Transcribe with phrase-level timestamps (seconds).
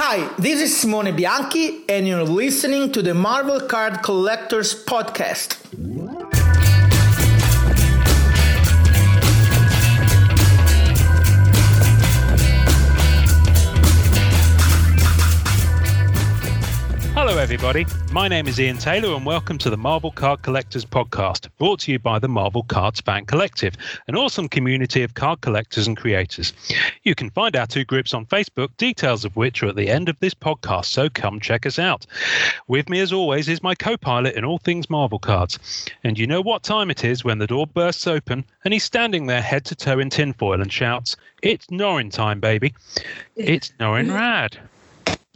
[0.00, 5.67] Hi, this is Simone Bianchi, and you're listening to the Marvel Card Collectors Podcast.
[17.28, 17.84] Hello, everybody.
[18.10, 21.92] My name is Ian Taylor, and welcome to the Marvel Card Collectors Podcast, brought to
[21.92, 23.74] you by the Marvel Cards Fan Collective,
[24.06, 26.54] an awesome community of card collectors and creators.
[27.02, 30.08] You can find our two groups on Facebook, details of which are at the end
[30.08, 32.06] of this podcast, so come check us out.
[32.66, 35.58] With me, as always, is my co pilot in all things Marvel cards.
[36.04, 39.26] And you know what time it is when the door bursts open and he's standing
[39.26, 42.72] there head to toe in tinfoil and shouts, It's Norrin time, baby.
[43.36, 44.56] It's Norrin Radd.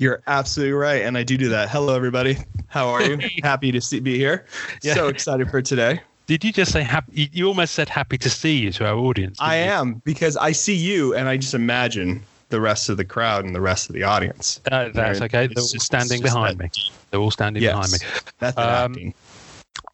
[0.03, 1.69] You're absolutely right, and I do do that.
[1.71, 2.37] Hello, everybody.
[2.67, 3.21] How are you?
[3.45, 4.47] happy to see, be here.
[4.83, 4.95] Yeah.
[4.95, 6.01] So excited for today.
[6.27, 7.31] Did you just say happy?
[7.33, 9.39] you- almost said happy to see you to our audience.
[9.41, 9.71] I you?
[9.71, 13.55] am because I see you, and I just imagine the rest of the crowd and
[13.55, 14.61] the rest of the audience.
[14.73, 15.47] Uh, that's okay.
[15.47, 16.69] They're all just- standing it's just behind me.
[17.13, 17.99] They're all standing behind me.
[18.41, 19.15] Method Um, acting.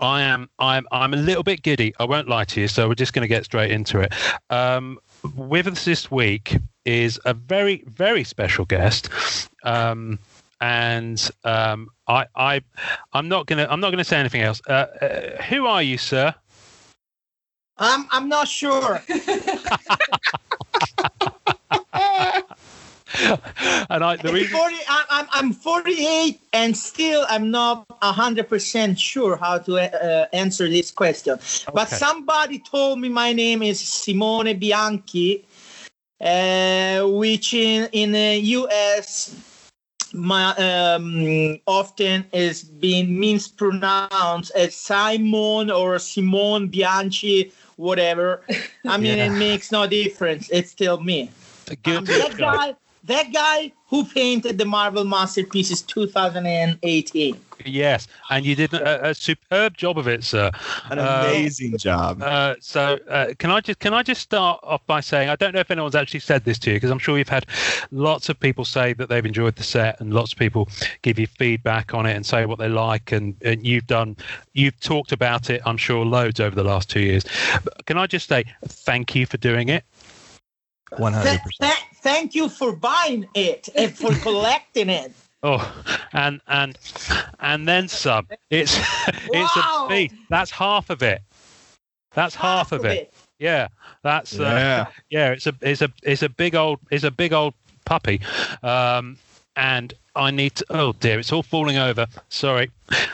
[0.01, 0.49] I am.
[0.59, 0.87] I'm.
[0.93, 1.95] I'm a little bit giddy.
[1.99, 2.69] I won't lie to you.
[2.69, 4.13] So we're just going to get straight into it.
[4.51, 4.99] Um,
[5.35, 9.09] with us this week is a very, very special guest.
[9.65, 10.19] Um,
[10.61, 12.61] and um, I, I,
[13.13, 13.67] I'm not gonna.
[13.69, 14.61] I'm not gonna say anything else.
[14.69, 16.35] Uh, uh, who are you, sir?
[17.79, 19.03] I'm, I'm not sure.
[23.91, 24.17] and I.
[24.17, 24.57] The reason.
[24.57, 30.69] 40, I- I'm, I'm 48 and still I'm not 100% sure how to uh, answer
[30.69, 31.39] this question.
[31.73, 35.45] But somebody told me my name is Simone Bianchi,
[36.21, 39.35] uh, which in, in the US
[40.13, 48.43] my, um, often is being mispronounced as Simon or Simone Bianchi, whatever.
[48.87, 49.27] I mean, Yeah.
[49.27, 50.49] it makes no difference.
[50.51, 51.31] It's still me.
[51.85, 52.75] I'm that guy,
[53.09, 57.41] that guy who painted the Marvel masterpieces 2018.
[57.65, 60.51] Yes, and you did a, a superb job of it, sir.
[60.91, 62.23] An uh, amazing job.
[62.23, 65.55] Uh, so uh, can I just can I just start off by saying I don't
[65.55, 67.47] know if anyone's actually said this to you because I'm sure you've had
[67.91, 70.69] lots of people say that they've enjoyed the set and lots of people
[71.03, 74.17] give you feedback on it and say what they like and, and you've done
[74.53, 77.25] you've talked about it I'm sure loads over the last two years.
[77.65, 79.85] But can I just say thank you for doing it?
[80.97, 81.88] One hundred Th- percent.
[82.09, 85.13] Th- thank you for buying it and for collecting it.
[85.43, 85.61] Oh,
[86.13, 86.77] and and
[87.41, 88.27] and then some.
[88.51, 88.77] It's
[89.07, 89.87] it's Wow.
[89.87, 90.15] a beast.
[90.31, 91.23] That's half of it.
[92.15, 93.13] That's half, of it.
[93.39, 93.69] Yeah,
[94.03, 94.87] that's uh, Yeah.
[95.11, 95.31] yeah.
[95.33, 97.55] It's a it's a it's a big old it's a big old
[97.85, 98.21] puppy,
[98.65, 99.17] um,
[99.55, 100.67] and I need to.
[100.71, 102.07] Oh dear, it's all falling over.
[102.31, 102.71] Sorry,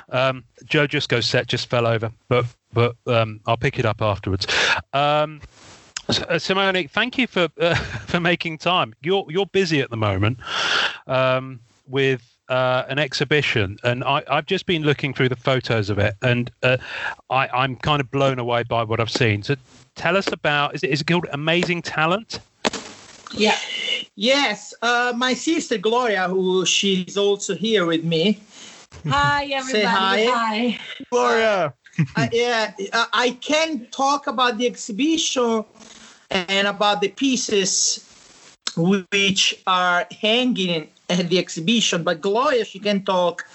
[0.09, 4.47] um, Joe Jusko's set just fell over, but but um, I'll pick it up afterwards.
[4.95, 5.74] Um, S-
[6.39, 7.75] Simone, thank you for uh,
[8.07, 8.95] for making time.
[9.03, 10.39] You're you're busy at the moment
[11.07, 15.99] um, with uh, an exhibition, and I, I've just been looking through the photos of
[15.99, 16.77] it, and uh,
[17.31, 19.43] I, I'm kind of blown away by what I've seen.
[19.43, 19.57] So,
[19.95, 22.41] tell us about is it is it called Amazing Talent?
[23.37, 23.57] Yeah.
[24.17, 28.41] Yes, uh, my sister Gloria, who she's also here with me.
[29.09, 30.27] Hi, everybody.
[30.27, 30.79] hi.
[30.79, 30.79] Hi.
[31.11, 31.75] Gloria.
[32.17, 35.65] I, yeah, I- I can talk about the exhibition
[36.35, 38.05] and about the pieces
[38.77, 43.47] which are hanging at the exhibition, but Gloria, she can talk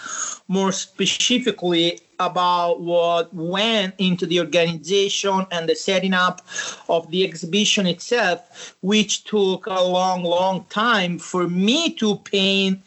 [0.47, 6.41] more specifically about what went into the organization and the setting up
[6.89, 12.81] of the exhibition itself, which took a long, long time for me to paint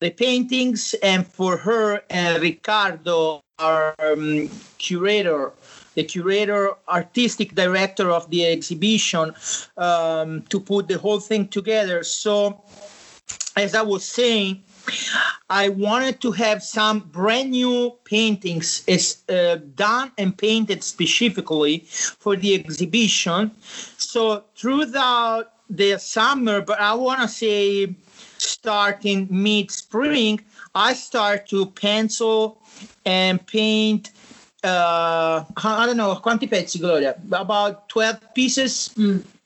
[0.00, 4.48] the paintings and for her and Ricardo, our um,
[4.78, 5.52] curator,
[5.98, 9.34] the curator, artistic director of the exhibition,
[9.76, 12.04] um, to put the whole thing together.
[12.04, 12.62] So,
[13.56, 14.62] as I was saying,
[15.50, 21.78] I wanted to have some brand new paintings is, uh, done and painted specifically
[22.22, 23.50] for the exhibition.
[23.96, 27.96] So throughout the summer, but I want to say
[28.38, 30.40] starting mid spring,
[30.76, 32.62] I start to pencil
[33.04, 34.12] and paint.
[34.64, 37.14] Uh, I don't know, quanti pezzi, Gloria?
[37.32, 38.90] About 12 pieces.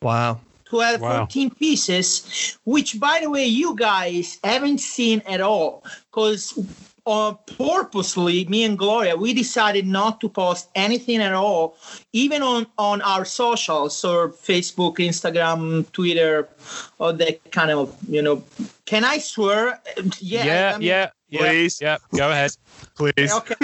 [0.01, 0.41] Wow.
[0.67, 1.17] 12, Wow.
[1.27, 5.85] 14 pieces, which, by the way, you guys haven't seen at all.
[6.11, 6.59] Because
[7.07, 11.77] uh, purposely, me and Gloria, we decided not to post anything at all,
[12.15, 16.49] even on, on our socials or Facebook, Instagram, Twitter,
[16.99, 18.43] or that kind of, you know.
[18.87, 19.79] Can I swear?
[20.21, 20.45] Yeah.
[20.45, 21.81] yeah, I mean- yeah, yeah, Please.
[21.81, 21.97] yeah.
[22.15, 22.53] Go ahead,
[22.95, 23.33] Please.
[23.33, 23.55] Okay.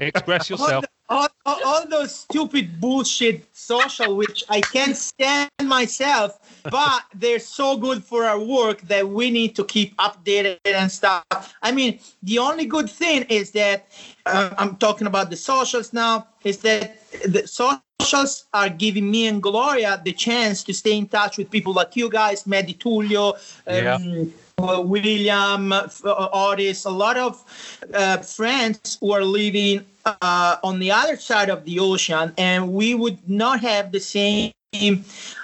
[0.00, 0.84] express yourself.
[1.08, 6.38] all, all, all those stupid bullshit social, which I can't stand myself,
[6.70, 11.24] but they're so good for our work that we need to keep updated and stuff.
[11.62, 13.88] I mean, the only good thing is that
[14.24, 16.28] uh, I'm talking about the socials now.
[16.44, 16.96] Is that
[17.26, 21.72] the socials are giving me and Gloria the chance to stay in touch with people
[21.72, 23.34] like you guys, Maddie Tullio,
[23.66, 23.94] Yeah.
[23.96, 24.24] um, uh,
[24.58, 27.44] William, F- uh, Otis, a lot of
[27.92, 32.94] uh, friends who are living uh, on the other side of the ocean, and we
[32.94, 34.52] would not have the same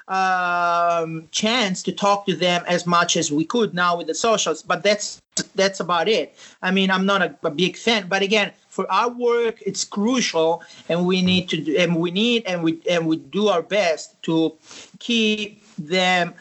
[0.09, 4.63] um, chance to talk to them as much as we could now with the socials.
[4.63, 5.21] But that's
[5.55, 6.35] that's about it.
[6.63, 10.63] I mean, I'm not a, a big fan, but again, for our work, it's crucial,
[10.89, 14.23] and we need to do, and we need and we and we do our best
[14.23, 14.55] to
[15.01, 16.35] keep them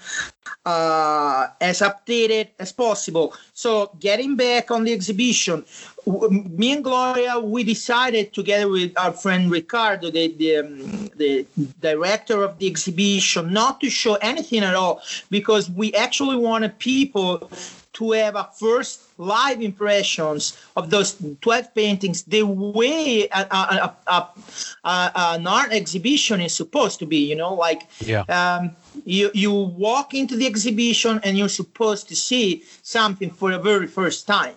[0.66, 3.34] uh, as updated as possible.
[3.54, 5.66] So getting back on the exhibition,
[6.06, 11.45] me and Gloria, we decided together with our friend Ricardo, the the, um, the
[11.80, 17.50] director of the exhibition, not to show anything at all because we actually wanted people
[17.94, 25.12] to have a first live impressions of those 12 paintings the way a, a, a,
[25.36, 28.21] an art exhibition is supposed to be you know like Yeah.
[28.30, 28.75] um,
[29.06, 33.88] you you walk into the exhibition and you're supposed to see something for the very
[33.88, 34.56] first time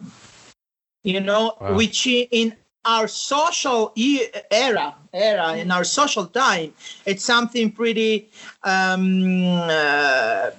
[1.04, 1.76] you know Wow.
[1.76, 6.72] which in our social e- era era in our social time
[7.06, 8.28] it's something pretty
[8.64, 10.50] um uh,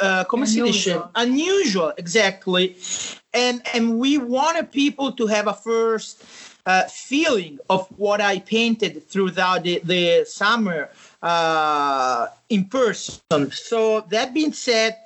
[0.00, 0.86] uh, come si dice?
[0.86, 1.10] Unusual.
[1.16, 2.76] unusual exactly
[3.34, 6.24] and and we wanted people to have a first
[6.66, 10.88] uh, feeling of what I painted throughout the, the summer
[11.22, 13.50] uh, in person.
[13.50, 14.96] So that being said,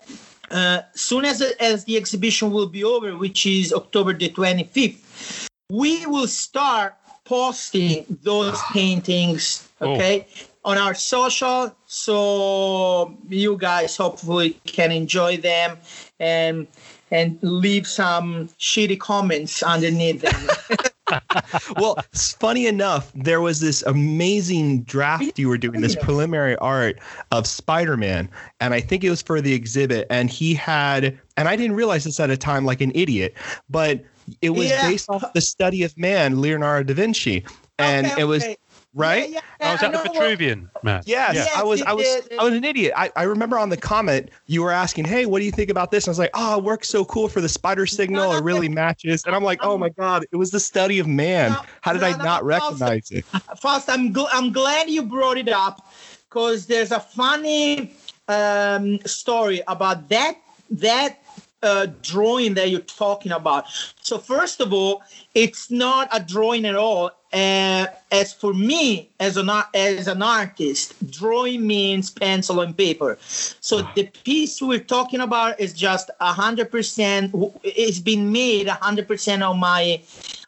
[0.50, 6.06] uh, soon as as the exhibition will be over, which is October the 25th, we
[6.06, 9.68] will start posting those paintings.
[9.80, 9.94] Oh.
[9.94, 10.26] Okay.
[10.64, 15.78] On our social, so you guys hopefully can enjoy them
[16.20, 16.66] and
[17.10, 20.78] and leave some shitty comments underneath them.
[21.76, 26.98] well, it's funny enough, there was this amazing draft you were doing, this preliminary art
[27.32, 28.28] of Spider Man.
[28.60, 30.06] And I think it was for the exhibit.
[30.10, 33.34] And he had, and I didn't realize this at a time like an idiot,
[33.70, 34.02] but
[34.42, 34.88] it was Yeah.
[34.88, 37.44] based off the study of man, Leonardo da Vinci.
[37.78, 38.56] And Okay, it was, okay.
[38.98, 39.30] Right?
[39.30, 41.02] Yeah, I was I at the know what- Vitruvian, man.
[41.06, 41.46] Yes, Yeah.
[41.60, 42.92] I was, I was, Yeah, yeah, I was an idiot.
[42.96, 45.90] I, I remember on the comment you were asking, "Hey, what do you think about
[45.90, 48.32] this?" And I was like, "Oh, it works so cool for the spider signal.
[48.32, 51.56] It really matches." And I'm like, "Oh my god, it was the study of man.
[51.80, 53.24] How did no, I not recognize it?"
[53.60, 55.90] First, I'm gl- I'm glad you brought it up
[56.28, 57.94] because there's a funny
[58.28, 60.36] um, story about that
[60.70, 61.22] that
[61.62, 63.66] uh, drawing that you're talking about.
[64.00, 65.02] So first of all,
[65.34, 67.10] it's not a drawing at all.
[67.30, 73.18] Uh, as for me, as an as an artist, drawing means pencil and paper.
[73.20, 77.34] So the piece we're talking about is just a hundred percent.
[77.62, 80.00] It's been made a hundred percent on my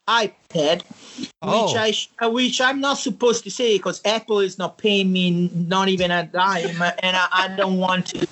[0.09, 0.83] iPad,
[1.43, 1.67] Oh.
[1.67, 5.51] which I uh, which I'm not supposed to say because Apple is not paying me
[5.55, 8.27] not even a dime, and I, I don't want to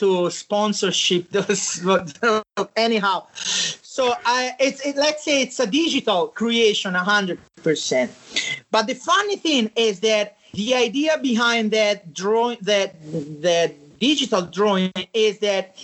[0.00, 1.84] to sponsorship those.
[2.76, 8.10] anyhow, so I it's it, let's say it's a digital creation, a hundred percent.
[8.70, 12.96] But the funny thing is that the idea behind that drawing that
[13.42, 15.76] that digital drawing is that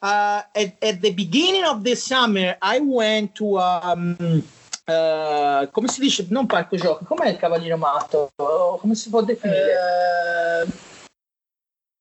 [0.00, 4.44] uh, at, at the beginning of the summer I went to um,
[4.86, 10.66] uh, come si dice non parco giochi com'è il cavaliere matto come si può definire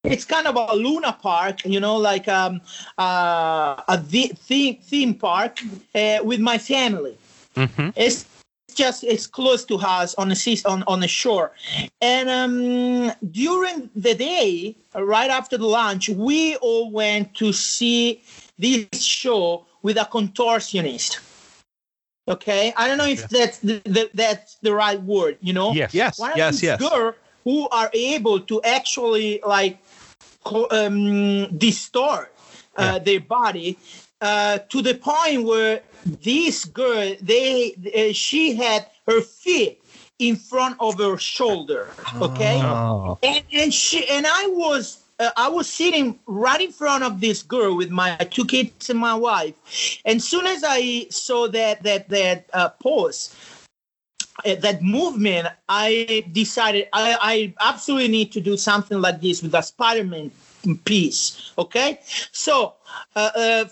[0.03, 2.62] it's kind of a Luna Park, you know, like um,
[2.98, 5.60] uh, a the- theme theme park
[5.95, 7.17] uh, with my family.
[7.55, 8.25] hmm It's
[8.74, 11.51] just it's close to us on the sea on on the shore,
[12.01, 18.22] and um, during the day, right after the lunch, we all went to see
[18.57, 21.19] this show with a contortionist.
[22.27, 25.93] Okay, I don't know if that's the, the, that's the right word, you know Yes.
[25.93, 26.79] Yes, one of yes, these yes.
[26.79, 29.92] girl who are able to actually like co-
[30.45, 32.33] um, distort
[32.77, 33.77] uh, their body
[34.21, 39.81] uh, to the point where this girl they uh, she had her feet
[40.19, 41.89] in front of her shoulder
[42.21, 42.59] okay?
[42.62, 43.17] Oh.
[43.23, 47.43] and and she and I was uh, I was sitting right in front of this
[47.43, 49.53] girl with my two kids and my wife,
[50.05, 53.35] and as soon as I saw that that that uh, pose,
[54.45, 59.61] that movement, I decided I, I absolutely need to do something like this with a
[59.61, 60.31] Spider-Man
[60.85, 61.51] piece.
[61.57, 61.99] Okay,
[62.31, 62.73] so
[63.15, 63.65] uh, uh,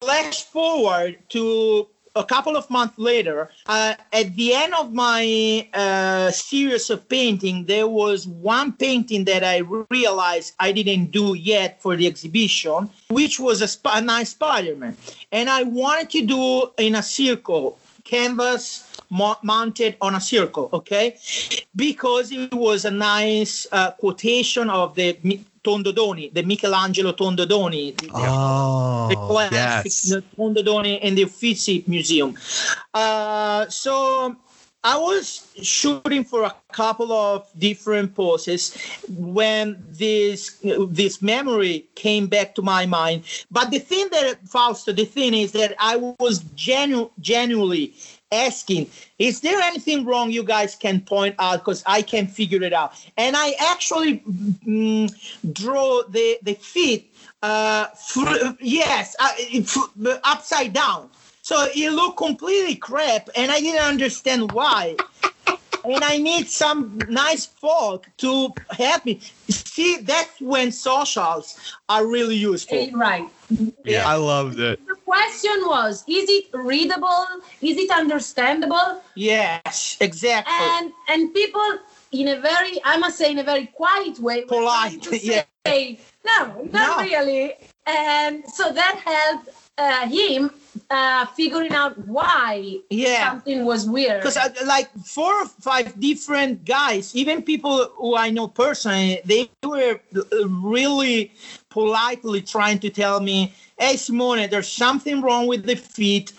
[0.00, 6.30] flash forward to a couple of months later, uh, at the end of my uh,
[6.30, 9.58] series of painting, there was one painting that I
[9.90, 14.96] realized I didn't do yet for the exhibition, which was a, sp- a nice Spider-Man,
[15.30, 21.16] and I wanted to do in a circle canvas mo- mounted on a circle, okay?
[21.74, 27.44] Because it was a nice uh, quotation of the Mi- Tondo Doni, the Michelangelo Tondo
[27.44, 30.22] Doni, the- Oh, the classic yes.
[30.36, 32.36] Tondo Doni in the Uffizi Museum.
[32.94, 34.36] Uh, so
[34.84, 38.76] I was shooting for a couple of different poses
[39.08, 43.24] when this this memory came back to my mind.
[43.50, 47.94] But the thing that Fausto, the thing is that I was genu- genuinely
[48.32, 52.72] asking, is there anything wrong you guys can point out because I can figure it
[52.72, 52.92] out?
[53.16, 54.18] And I actually
[54.66, 57.12] mm, draw the the feet.
[57.42, 61.10] Uh, fr- yes, uh, f- upside down.
[61.42, 64.96] So it looked completely crap, and I didn't understand why.
[65.86, 69.20] And I need some nice folk to help me.
[69.48, 72.78] See, that's when socials are really useful.
[72.78, 73.28] Eh, Right.
[73.84, 74.08] Yeah.
[74.08, 74.80] I loved it.
[74.86, 77.24] The question was, is it readable?
[77.62, 79.02] Is it understandable?
[79.14, 80.52] Yes, exactly.
[80.74, 81.78] And and people
[82.12, 85.44] in a very, I must say, in a very quiet way, Polite, trying to yeah.
[85.66, 87.04] say, no, not No.
[87.04, 87.54] really.
[87.86, 89.48] And so that helped
[89.78, 90.50] uh, him
[90.90, 93.28] uh, figuring out why yeah.
[93.30, 94.22] something was weird.
[94.22, 100.00] because like four or five different guys even people who i know personally they were
[100.16, 101.32] uh, really
[101.68, 106.32] politely trying to tell me hey simone there's something wrong with the feet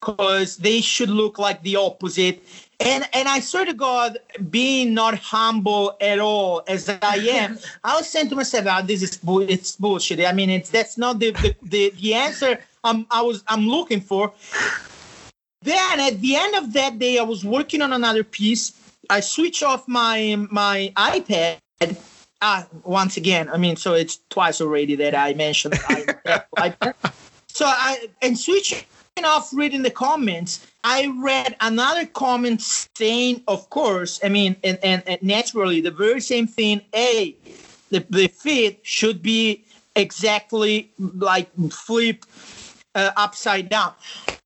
[0.00, 2.42] because they should look like the opposite
[2.80, 4.18] and and i swear to god
[4.50, 9.02] being not humble at all as i am i was saying to myself oh, this
[9.02, 13.06] is bull- it's bullshit i mean it's that's not the the, the, the answer I'm,
[13.10, 14.32] i was i'm looking for
[15.62, 18.72] then at the end of that day, I was working on another piece.
[19.10, 21.58] I switch off my my iPad.
[22.42, 26.94] Ah, once again, I mean, so it's twice already that I mentioned iPad.
[27.52, 28.84] So I and switching
[29.22, 35.02] off reading the comments, I read another comment saying, of course, I mean, and, and,
[35.06, 36.80] and naturally, the very same thing.
[36.94, 37.36] A,
[37.90, 39.64] the, the fit should be
[39.96, 42.24] exactly like flip
[42.94, 43.92] uh, upside down.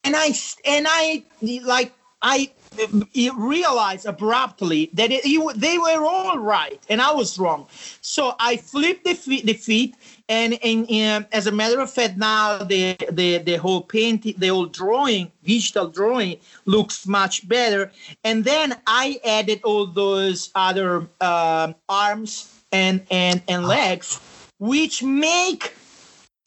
[0.05, 0.35] And i
[0.67, 1.25] and i
[1.65, 7.39] like i uh, realized abruptly that it, you, they were all right and i was
[7.39, 7.67] wrong.
[8.01, 9.95] So i flipped the feet, the feet
[10.29, 14.49] and, and um, as a matter of fact now the, the the whole painting the
[14.49, 17.93] whole drawing digital drawing looks much better.
[18.25, 24.21] And then i added all those other um, arms and and and legs
[24.59, 25.75] which make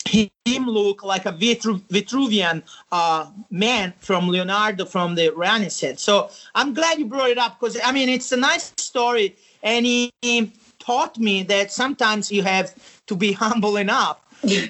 [0.07, 6.01] him look like a Vitru- Vitruvian uh, man from Leonardo from the Renaissance.
[6.01, 9.85] So I'm glad you brought it up because I mean it's a nice story, and
[9.85, 12.73] he, he taught me that sometimes you have
[13.07, 14.19] to be humble enough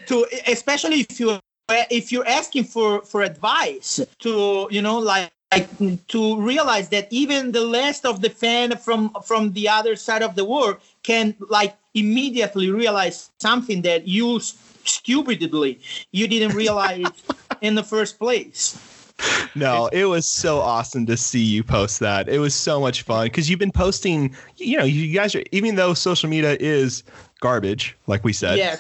[0.07, 1.39] to, especially if you
[1.69, 5.31] if you're asking for for advice to you know like.
[5.53, 5.69] Like
[6.09, 10.35] to realize that even the last of the fan from from the other side of
[10.35, 14.41] the world can like immediately realize something that you
[14.89, 15.79] stupidly
[16.11, 17.05] you didn't realize
[17.61, 18.79] in the first place.
[19.55, 22.29] No, it was so awesome to see you post that.
[22.29, 24.35] It was so much fun because you've been posting.
[24.57, 27.03] You know, you guys are even though social media is
[27.39, 28.59] garbage, like we said.
[28.59, 28.77] Yeah.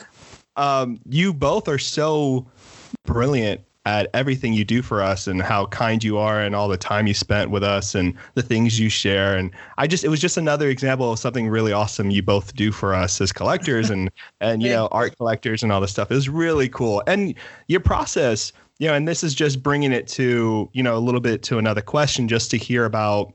[0.55, 2.45] Um, you both are so
[3.05, 6.75] brilliant at everything you do for us and how kind you are and all the
[6.75, 10.19] time you spent with us and the things you share and I just it was
[10.19, 14.11] just another example of something really awesome you both do for us as collectors and
[14.41, 16.11] and you know art collectors and all this stuff.
[16.11, 17.01] It was really cool.
[17.07, 17.33] And
[17.67, 21.21] your process, you know, and this is just bringing it to, you know, a little
[21.21, 23.33] bit to another question just to hear about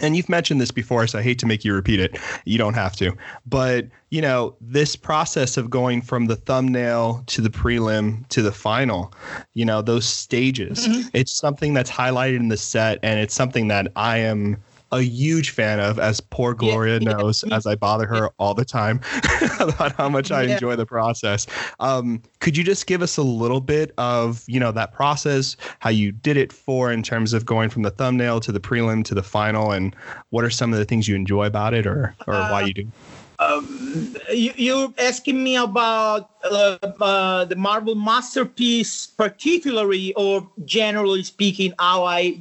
[0.00, 2.18] and you've mentioned this before, so I hate to make you repeat it.
[2.44, 3.16] You don't have to.
[3.46, 8.52] But, you know, this process of going from the thumbnail to the prelim to the
[8.52, 9.12] final,
[9.54, 11.08] you know, those stages, mm-hmm.
[11.12, 14.62] it's something that's highlighted in the set, and it's something that I am
[14.92, 18.54] a huge fan of, as poor Gloria yeah, knows, me as I bother her all
[18.54, 19.00] the time
[19.60, 20.54] about how much I Yeah.
[20.54, 21.46] enjoy the process.
[21.80, 25.90] Um, could you just give us a little bit of, you know, that process, how
[25.90, 29.14] you did it for in terms of going from the thumbnail to the prelim to
[29.14, 29.94] the final, and
[30.30, 32.92] what are some of the things you enjoy about it, or or why you do?
[33.38, 41.72] Um, you, you're asking me about uh, uh, the Marvel masterpiece, particularly, or generally speaking,
[41.78, 42.38] how I.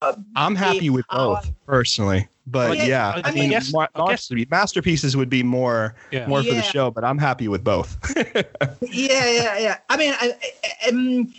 [0.00, 4.06] Uh, I'm happy with both personally, but Yeah, yeah, I I mean, guess- mar- I
[4.10, 6.26] guess- masterpieces would be more Yeah.
[6.26, 7.96] more for the show, but I'm happy with both.
[8.82, 9.76] yeah, yeah, yeah.
[9.88, 10.32] I mean, I,
[10.84, 11.32] I, um,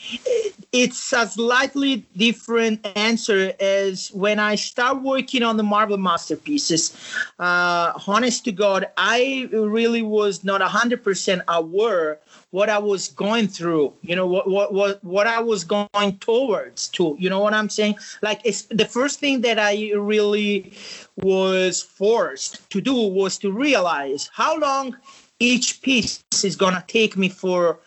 [0.72, 6.96] it's a slightly different answer as when I start working on the Marvel masterpieces.
[7.38, 12.20] Uh, honest to God, I really was not hundred percent aware
[12.54, 13.94] what I was going through.
[14.04, 17.16] You know what what what what I was going towards to.
[17.18, 17.96] You know what I'm saying?
[18.22, 20.72] Like it's the first thing that I really
[21.18, 24.96] was forced to do was to realize how long
[25.40, 27.80] each piece is gonna take me for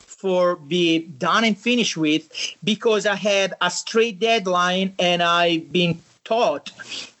[0.00, 2.28] for be done and finished with
[2.64, 6.70] because I had a straight deadline and I've been taught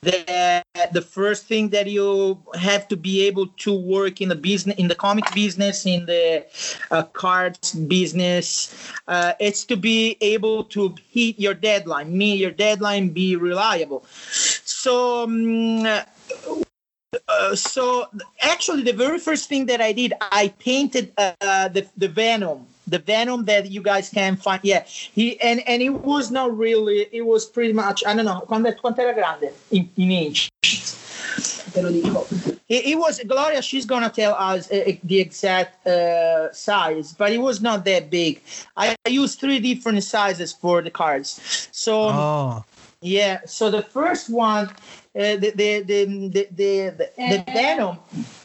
[0.02, 4.76] that the first thing that you have to be able to work in the business
[4.76, 6.44] in the comic business in the
[6.90, 12.16] uh, cards business uh, it's to be able to hit your deadline.
[12.16, 14.04] Meet your deadline be reliable.
[14.64, 15.86] So um,
[17.28, 18.06] uh, so
[18.40, 22.98] actually the very first thing that i did i painted uh, the, the venom the
[22.98, 27.22] venom that you guys can find yeah he and and it was not really it
[27.22, 29.50] was pretty much i don't know quanto, quanto era grande?
[29.70, 30.50] In, in inch.
[31.72, 32.26] Dico.
[32.68, 37.38] it, it was gloria she's gonna tell us uh, the exact uh, size but it
[37.38, 38.42] was not that big.
[38.76, 41.68] I used three different sizes for the cards.
[41.72, 42.64] So Oh,
[43.00, 46.48] yeah so the first one uh, the, the, the, the, the,
[46.98, 47.96] the, the venom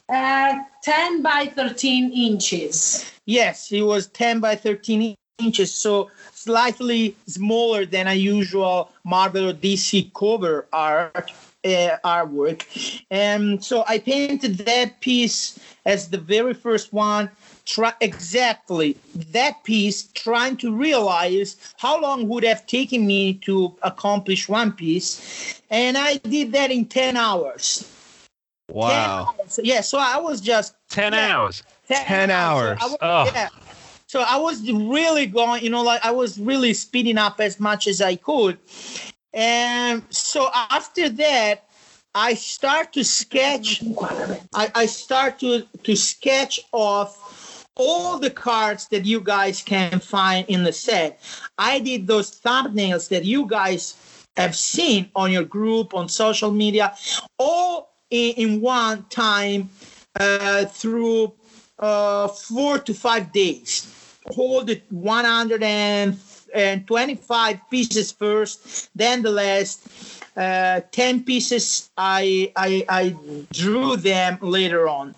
[0.09, 3.11] Uh, 10 by 13 inches.
[3.25, 9.53] Yes, it was 10 by 13 inches, so slightly smaller than a usual Marvel or
[9.53, 11.31] DC cover art
[11.65, 12.63] uh, artwork.
[13.11, 17.29] And so I painted that piece as the very first one.
[17.65, 24.47] Try exactly that piece, trying to realize how long would have taken me to accomplish
[24.47, 27.91] one piece, and I did that in 10 hours.
[28.69, 29.35] 10 wow.
[29.39, 29.59] hours.
[29.63, 31.37] Yeah, so I was just 10 Yeah.
[31.37, 31.63] hours.
[31.87, 32.79] 10 hours.
[32.79, 33.31] So I was, Oh.
[33.33, 33.49] yeah.
[34.07, 37.87] So I was really going, you know, like I was really speeding up as much
[37.87, 38.57] as I could.
[39.33, 41.65] And so after that,
[42.15, 43.83] I start to sketch.
[44.53, 50.47] I, I start to to sketch off all the cards that you guys can find
[50.47, 51.21] in the set.
[51.57, 53.95] I did those thumbnails that you guys
[54.35, 56.95] have seen on your group on social media,
[57.37, 59.69] all in, in one time
[60.19, 61.31] uh, through
[61.79, 63.93] uh, four to five days.
[64.35, 69.87] Hold it 125 pieces first, then the last
[70.35, 73.15] uh, 10 pieces I, I, I
[73.51, 75.15] drew them later on.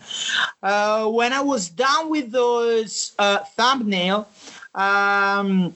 [0.62, 4.28] Uh, when I was done with those uh, thumbnail,
[4.76, 5.74] um,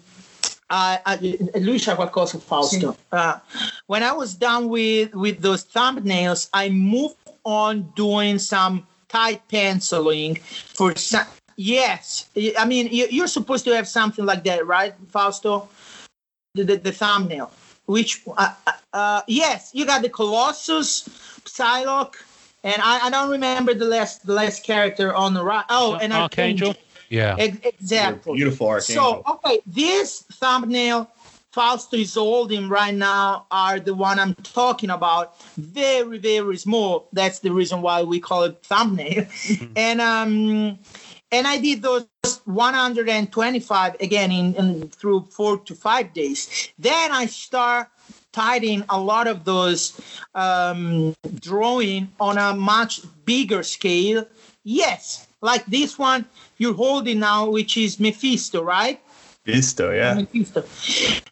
[0.73, 1.15] I, I,
[1.59, 2.97] lui qualcosa Fausto.
[3.11, 3.37] Uh,
[3.85, 10.35] when I was done with with those thumbnails, I moved on doing some tight penciling
[10.73, 11.27] for some.
[11.57, 12.25] Yes,
[12.57, 15.69] I mean you, you're supposed to have something like that, right, Fausto?
[16.55, 17.51] The the, the thumbnail,
[17.85, 18.55] which uh,
[18.93, 21.07] uh, yes, you got the Colossus,
[21.45, 22.15] Psylocke,
[22.63, 25.65] and I, I don't remember the last the last character on the right.
[25.69, 26.75] Oh, and Archangel.
[27.13, 27.35] Yeah.
[27.37, 28.35] Ex- Exactly.
[28.35, 29.23] Beautiful archangel.
[29.25, 31.09] So, okay, this thumbnail
[31.51, 35.39] Fausto is holding right now are the one I'm talking about.
[35.55, 37.07] Very, very small.
[37.13, 39.27] That's the reason why we call it thumbnail.
[39.75, 40.79] and um,
[41.31, 42.07] and I did those
[42.45, 46.69] 125 again in, in through four to five days.
[46.79, 47.89] Then I start
[48.31, 50.01] tidying a lot of those
[50.33, 54.25] um, drawing on a much bigger scale.
[54.63, 56.25] Yes, like this one
[56.63, 58.99] you're holding now, which is Mephisto, right?
[59.45, 60.13] Mephisto, yeah.
[60.13, 60.63] Mephisto.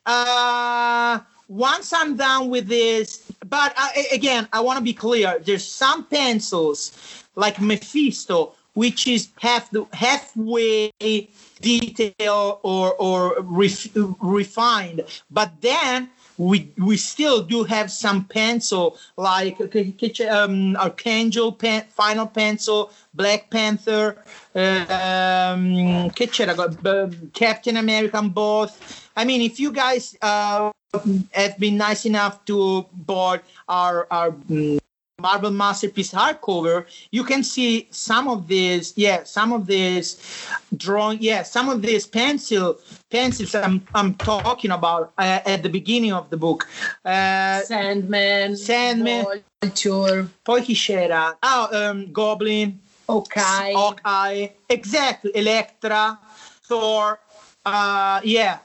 [0.06, 5.40] Uh, once I'm done with this, but I, again, I want to be clear.
[5.40, 10.92] There's some pencils like Mephisto, which is half the halfway
[11.62, 13.88] detail or or ref,
[14.22, 21.84] refined, but then we we still do have some pencil like che um, Archangel, pen,
[21.90, 24.18] Final Pencil, Black Panther,
[24.56, 26.28] um, che
[27.34, 29.10] Captain America, both.
[29.16, 30.72] I mean, if you guys uh,
[31.32, 34.34] have been nice enough to board our our
[35.22, 38.94] Marvel Masterpiece hardcover, you can see some of this.
[38.96, 40.18] Yeah, some of this
[40.76, 41.20] drawing.
[41.22, 42.78] Yeah, some of these pencil
[43.10, 46.68] pencils I'm I'm talking about uh, at the beginning of the book.
[47.06, 48.56] Uh, Sandman.
[48.56, 49.26] Sandman.
[49.62, 50.28] Vulture.
[50.44, 51.38] poi chi c'era?
[51.44, 52.80] Ah, um, Goblin.
[53.12, 53.74] Okay.
[53.74, 56.18] Hawkeye, exactly, Elektra,
[56.64, 57.20] Thor,
[57.66, 58.60] uh, yeah,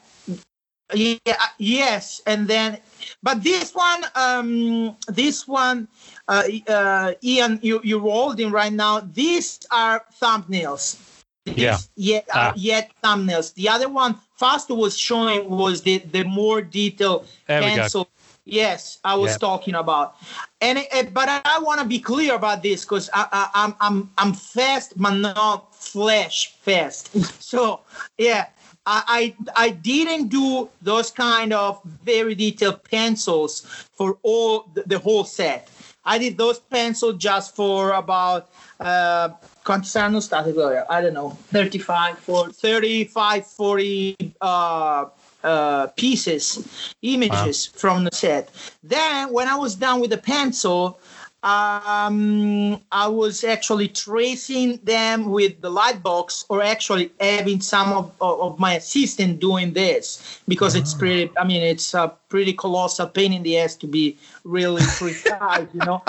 [0.95, 2.79] yeah, uh, yes, and then,
[3.23, 5.89] but this one, um, this one,
[6.29, 9.01] uh, uh, Ian, you you rolled in right now.
[9.01, 10.99] These are thumbnails.
[11.47, 11.79] Yeah.
[11.95, 12.53] yet, uh, Ah.
[12.57, 13.55] yet thumbnails.
[13.55, 18.09] The other one Fausto was showing was the the more detailed There pencil.
[18.45, 19.39] Yes, I was Yeah.
[19.39, 20.15] talking about,
[20.61, 24.11] and it- but I, want to be clear about this because I, I, I'm I'm
[24.19, 27.11] I'm fast, but not flash fast.
[27.43, 27.81] So
[28.19, 28.47] yeah,
[28.87, 34.99] I, I I didn't do those kind of very detailed pencils for all the, the
[34.99, 35.69] whole set.
[36.05, 39.31] I did those pencils just for about uh,
[39.65, 40.87] quanti saranno state Gloria?
[40.89, 42.53] I don't know, 35, 40.
[42.53, 45.07] 35, 40 uh,
[45.43, 48.51] uh, pieces, images from the set.
[48.83, 51.01] Then, when I was done with the pencil,
[51.43, 58.13] um, I was actually tracing them with the light box, or actually having some of,
[58.21, 61.31] of, my assistant doing this because it's pretty.
[61.37, 65.81] I mean, it's a pretty colossal pain in the ass to be really precise, you
[65.81, 66.03] know,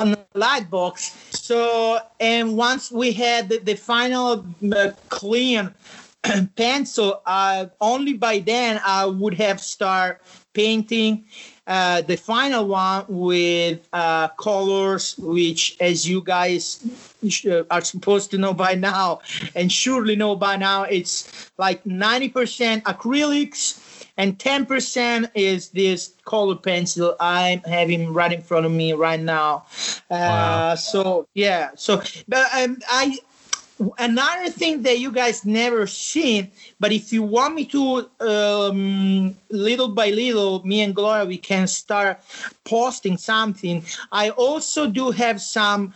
[0.00, 1.16] on the light box.
[1.30, 4.44] So, and once we had the, the final
[4.76, 5.72] uh, clean
[6.56, 10.20] pencil, uh, only by then I would have start
[10.52, 11.24] painting
[11.66, 16.84] uh, the final one with uh, colors, which, as you guys
[17.48, 19.20] uh, are supposed to know by now,
[19.54, 23.80] and surely know by now, it's like 90% acrylics
[24.16, 29.64] and 10% is this color pencil I'm having right in front of me right now.
[30.10, 30.74] Uh, Wow.
[30.74, 33.18] So yeah, so but um, I
[33.98, 39.88] another thing that you guys never seen but if you want me to um, little
[39.88, 42.20] by little me and gloria we can start
[42.64, 45.92] posting something i also do have some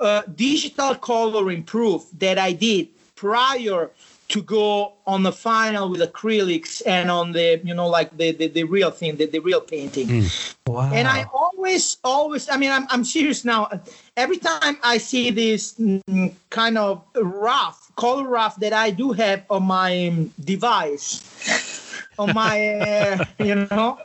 [0.00, 3.90] uh, digital coloring proof that i did prior
[4.28, 8.48] to go on the final with acrylics and on the you know like the the,
[8.48, 10.30] the real thing the, the real painting
[10.66, 10.90] Wow.
[10.92, 13.68] and I always, always, I mean, I'm, I'm serious now.
[14.16, 19.42] Every time I see this mm, kind of rough, color rough that I do have
[19.50, 23.98] on my um, device, on my, uh, you know,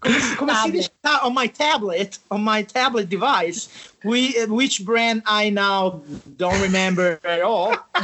[0.00, 0.90] come, come si dice?
[1.04, 3.70] Ah, on my tablet, on my tablet device,
[4.04, 6.02] we, uh, which brand I now
[6.36, 7.72] don't remember at all.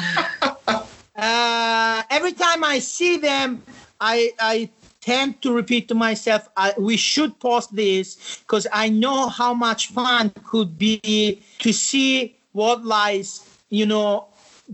[1.17, 3.63] uh, every time I see them,
[4.01, 4.71] I, I
[5.07, 9.89] tend to repeat to myself, I, we should post this because I know how much
[9.89, 14.27] fun could be to see what lies, you know,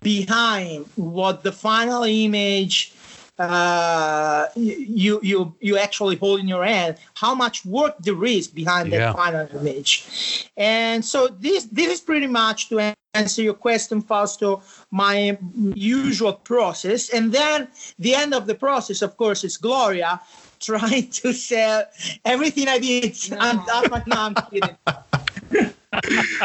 [0.03, 2.95] behind what the final image
[3.39, 6.97] uh, you you you actually hold in your hand.
[7.15, 8.99] How much work there is behind Yeah.
[8.99, 14.63] that final image, and so this this is pretty much to answer your question, Fausto.
[14.91, 15.39] My
[15.75, 20.21] usual process, and then the end of the process, of course, is Gloria
[20.61, 21.85] trying to sell
[22.25, 23.17] everything I did.
[23.39, 24.77] I'm, I'm, no, I'm kidding.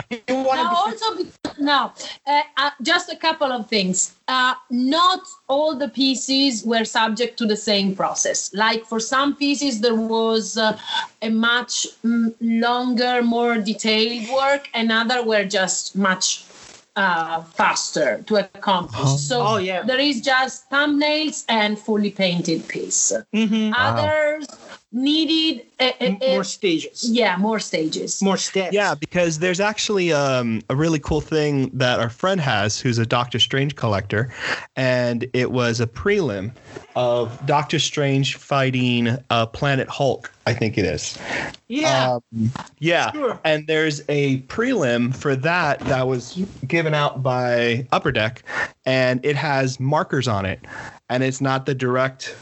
[0.09, 1.93] you want Now, also, be- now,
[2.25, 4.15] uh, uh, just a couple of things.
[4.27, 8.53] Uh, not all the pieces were subject to the same process.
[8.53, 10.77] Like for some pieces, there was uh,
[11.21, 16.46] a much mm, longer, more detailed work, and other were just much
[16.97, 19.21] uh, faster to accomplish.
[19.21, 19.83] So Oh, yeah.
[19.83, 23.13] there is just thumbnails and fully painted piece.
[23.33, 23.71] Mhm.
[23.77, 24.47] Others
[24.97, 28.21] needed a, a- M- a- more stages, yeah more stages.
[28.21, 28.73] more steps.
[28.73, 33.05] Yeah, because there's actually um, a really cool thing that our friend has who's a
[33.05, 34.33] Doctor Strange collector.
[34.75, 36.51] And it was a prelim
[36.95, 41.17] of Doctor Strange fighting uh, Planet Hulk, I think it is.
[41.67, 42.13] yeah.
[42.13, 43.11] Um, yeah.
[43.11, 43.39] Sure.
[43.43, 48.43] And there's a prelim for that that was given out by Upper Deck,
[48.85, 50.59] and it has markers on it,
[51.09, 52.35] and it's not the direct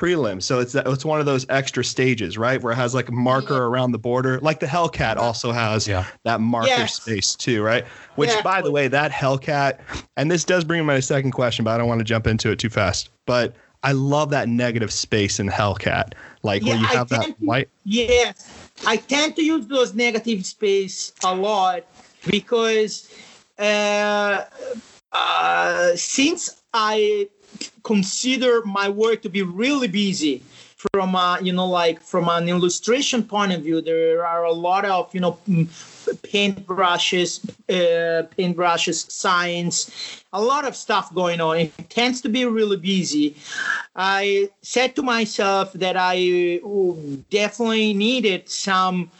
[0.00, 0.42] prelim.
[0.42, 3.54] So it's it's one of those extra stages, right, where it has like a marker
[3.54, 3.60] Yeah.
[3.60, 6.06] around the border, like the Hellcat also has Yeah.
[6.24, 6.94] that marker Yes.
[6.94, 7.84] space too, right?
[8.16, 8.42] Which, Yeah.
[8.42, 9.78] by the way, that Hellcat,
[10.16, 12.50] and this does bring me my second question, but I don't want to jump into
[12.50, 13.10] it too fast.
[13.26, 17.24] But I love that negative space in Hellcat, like where Yeah, you I have that
[17.26, 17.68] to- white.
[17.84, 18.48] Yes,
[18.86, 21.84] I tend to use those negative space a lot
[22.26, 23.08] because
[23.58, 24.44] uh,
[25.12, 27.28] uh, since I
[27.82, 30.42] consider my work to be really busy
[30.76, 33.80] from a, you know like from an illustration point of view.
[33.80, 35.68] There are a lot of you know mm,
[36.22, 41.58] paint brushes uh, paint brushes science a lot of stuff going on.
[41.58, 43.36] It tends to be really busy.
[43.96, 46.94] I said to myself that i uh,
[47.30, 49.10] definitely needed some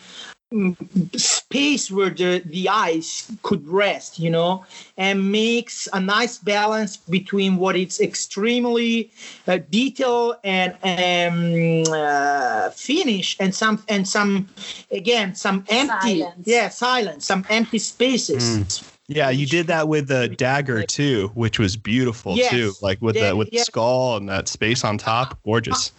[1.17, 4.65] space where the, the eyes could rest, you know,
[4.97, 9.11] and makes a nice balance between what is extremely
[9.47, 14.49] uh, detailed and um, uh, finish and some and some
[14.91, 16.47] again some empty Silence.
[16.47, 21.77] yeah silence some empty spaces Yeah, you did that with the dagger too, which was
[21.77, 22.51] beautiful Yes.
[22.51, 22.75] too.
[22.81, 23.61] Like with Yeah, the with yeah.
[23.61, 25.93] the skull and that space on top, gorgeous.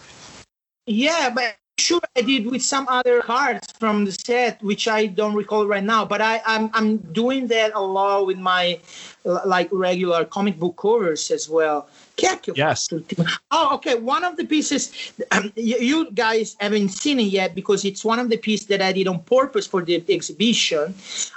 [0.88, 5.36] Yeah, but sure I did with some other cards from the set, which I don't
[5.36, 6.06] recall right now.
[6.06, 8.80] But I, I'm I'm doing that a lot with my
[9.24, 11.90] like regular comic book covers as well.
[12.56, 12.90] Yes.
[13.52, 13.96] Oh, okay.
[13.96, 18.20] One of the pieces um, you, you guys haven't seen it yet because it's one
[18.20, 20.94] of the pieces that I did on purpose for the exhibition.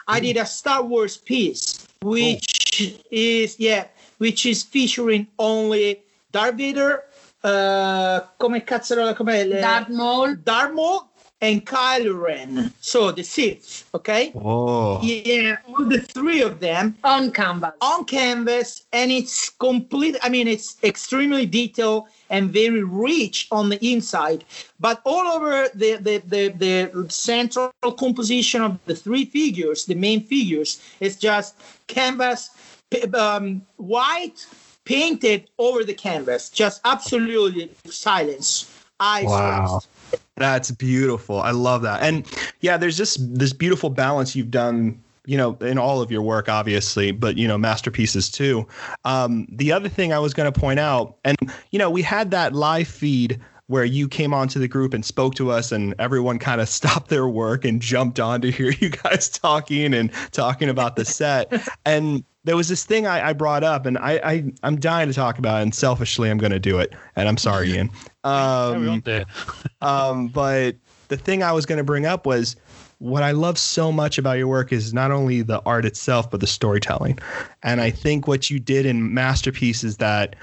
[0.08, 3.86] I did a Star Wars piece, which is yeah,
[4.18, 7.04] which is featuring only Darth Vader.
[7.44, 9.26] Uh, come cazzarola, come
[9.60, 10.34] Darth Maul.
[10.36, 11.10] Darth Maul
[11.42, 12.72] and Kylo Ren.
[12.80, 14.30] So the Sith, okay?
[14.30, 15.00] Whoa.
[15.02, 17.72] Yeah, all the three of them on canvas.
[17.82, 20.16] on canvas, and it's complete.
[20.22, 24.44] I mean, it's extremely detailed and very rich on the inside,
[24.80, 30.22] but all over the the the, the central composition of the three figures, the main
[30.22, 32.50] figures, is just canvas,
[32.90, 34.46] p- um, white
[34.84, 38.70] painted over the canvas, just absolutely silence,
[39.00, 39.66] eyes Wow.
[39.66, 39.88] closed.
[40.36, 41.40] That's beautiful.
[41.40, 42.02] I love that.
[42.02, 42.26] And
[42.60, 46.48] yeah, there's just this beautiful balance you've done, you know, in all of your work,
[46.48, 48.66] obviously, but you know, masterpieces too.
[49.04, 51.36] Um, the other thing I was going to point out, and
[51.70, 55.34] you know, we had that live feed where you came onto the group and spoke
[55.36, 58.90] to us, and everyone kind of stopped their work and jumped on to hear you
[58.90, 61.52] guys talking and talking about the set.
[61.86, 65.14] and there was this thing I, I brought up, and I, I I'm dying to
[65.14, 66.94] talk about, it, and selfishly, I'm going to do it.
[67.16, 67.90] And I'm sorry, Ian.
[68.24, 69.02] Um,
[69.82, 70.76] um, but
[71.08, 72.56] the thing I was going to bring up was
[73.00, 76.40] what I love so much about your work is not only the art itself, but
[76.40, 77.18] the storytelling.
[77.62, 80.36] And I think what you did in masterpieces that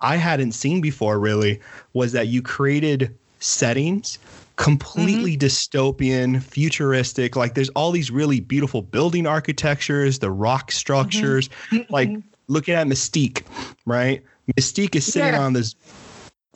[0.00, 1.60] I hadn't seen before really
[1.92, 4.18] was that you created settings
[4.56, 4.64] Mm-hmm.
[4.64, 7.36] completely dystopian, futuristic.
[7.36, 10.76] Like there's all these really beautiful building architectures, the rock mm-hmm.
[10.76, 11.92] structures, mm-hmm.
[11.92, 12.10] like
[12.48, 13.42] looking at Mystique,
[13.84, 14.22] right?
[14.58, 15.42] Mystique is sitting Yeah.
[15.42, 15.74] on this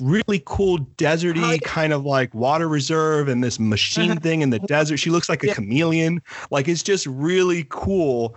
[0.01, 1.59] really cool deserty Oh, yeah.
[1.63, 4.21] kind of like water reserve and this machine Uh-huh.
[4.21, 4.97] thing in the desert.
[4.97, 5.55] She looks like a Yeah.
[5.55, 6.23] chameleon.
[6.51, 8.35] Like it's just really cool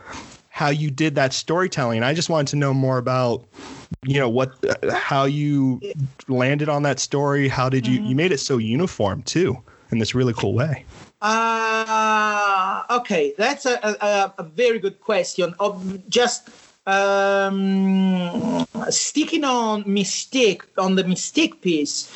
[0.53, 2.03] how you did that storytelling.
[2.03, 3.43] I just wanted to know more about
[4.03, 4.53] you know what
[4.91, 5.81] how you
[6.27, 7.47] landed on that story.
[7.47, 8.09] How did you Mm-hmm.
[8.09, 9.57] you made it so uniform too
[9.91, 10.85] in this really cool way.
[11.21, 15.55] Uh, okay, that's a, a, a very good question.
[15.59, 16.49] Of just
[16.85, 22.09] um, sticking on mistake on the Mystique piece,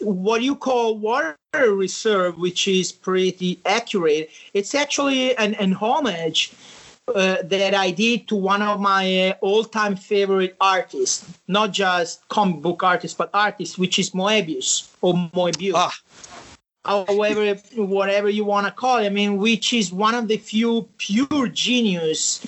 [0.00, 6.52] what you call water reserve, which is pretty accurate, it's actually an, an homage
[7.14, 12.60] uh, that I did to one of my uh, all-time favorite artists, not just comic
[12.62, 15.92] book artists, but artists, which is Moebius or Moebius Ah.
[16.84, 19.06] however, whatever you want to call it.
[19.06, 22.44] I mean, which is one of the few pure genius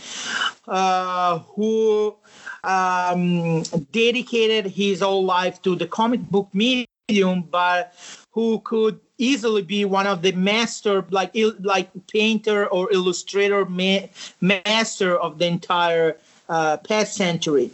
[0.67, 2.17] uh, who
[2.65, 7.95] um, dedicated his whole life to the comic book medium, but
[8.33, 14.07] who could easily be one of the master, like il- like painter or illustrator ma-
[14.41, 16.17] master of the entire
[16.49, 17.71] uh, past century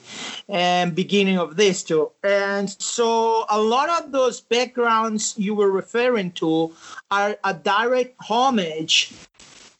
[0.48, 2.10] and beginning of this too.
[2.24, 6.72] And so a lot of those backgrounds you were referring to
[7.10, 9.12] are a direct homage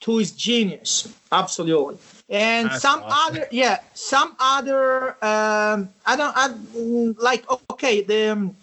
[0.01, 1.13] to his genius.
[1.33, 1.99] Absolutely.
[2.29, 3.37] And That's some awesome.
[3.37, 6.55] other, yeah, some other, um, I don't, I,
[7.21, 8.57] like, okay, the um,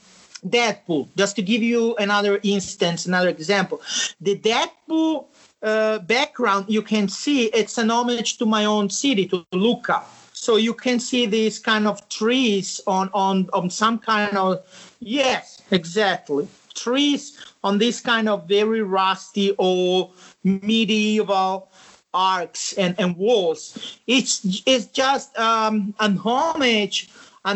[0.48, 3.82] Deadpool, just to give you another instance, another example.
[4.22, 5.26] The Deadpool
[5.62, 10.04] uh, background, you can see it's an homage to my own city, to Lucca.
[10.34, 14.66] So you can see these kind of trees on on on some kind of
[15.00, 21.70] yes, exactly trees on this kind of very rusty old medieval
[22.14, 24.00] arcs and, and walls.
[24.08, 27.10] It's it's just um, an homage,
[27.46, 27.56] a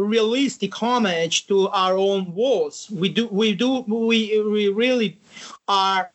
[0.00, 2.90] non-realistic homage to our own walls.
[2.90, 5.18] We do we do we we really
[5.68, 6.10] are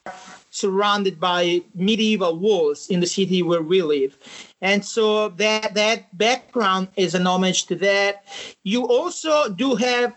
[0.52, 4.18] surrounded by medieval walls in the city where we live.
[4.62, 8.26] And so that that background is an homage to that.
[8.64, 10.16] You also do have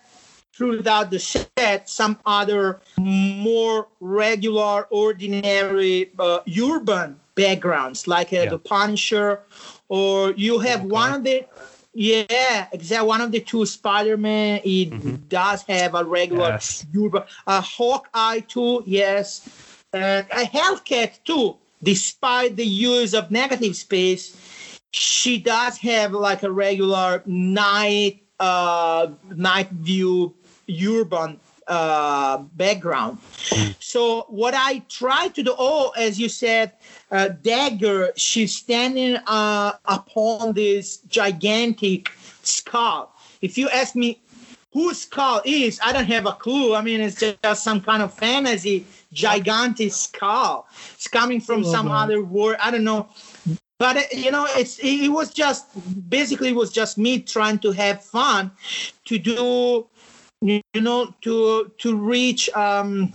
[0.53, 8.51] throughout the set some other more regular, ordinary uh, urban backgrounds, like uh, Yeah.
[8.51, 9.41] the Punisher,
[9.89, 11.47] or you have one of the
[11.99, 13.09] yeah, exactly.
[13.09, 16.87] One of the two Spider-Man, it does have a regular Yes.
[16.97, 17.25] urban.
[17.47, 19.49] A Hawkeye too, yes.
[19.93, 21.57] And a Hellcat too.
[21.83, 24.37] Despite the use of negative space,
[24.93, 30.33] she does have like a regular night uh night view
[30.71, 33.19] urban uh, background.
[33.79, 36.73] So what I try to do, oh, as you said,
[37.11, 42.11] uh, Dagger, she's standing uh, upon this gigantic
[42.43, 43.15] skull.
[43.41, 44.21] If you ask me
[44.73, 46.75] who skull is, I don't have a clue.
[46.75, 50.67] I mean, it's just some kind of fantasy gigantic skull.
[50.95, 52.57] It's coming from Oh, some other world.
[52.61, 53.09] I don't know.
[53.79, 55.67] But uh, you know, it's it, it was just
[56.11, 58.51] basically it was just me trying to have fun,
[59.05, 59.87] to do,
[60.41, 63.13] you know, to to reach um,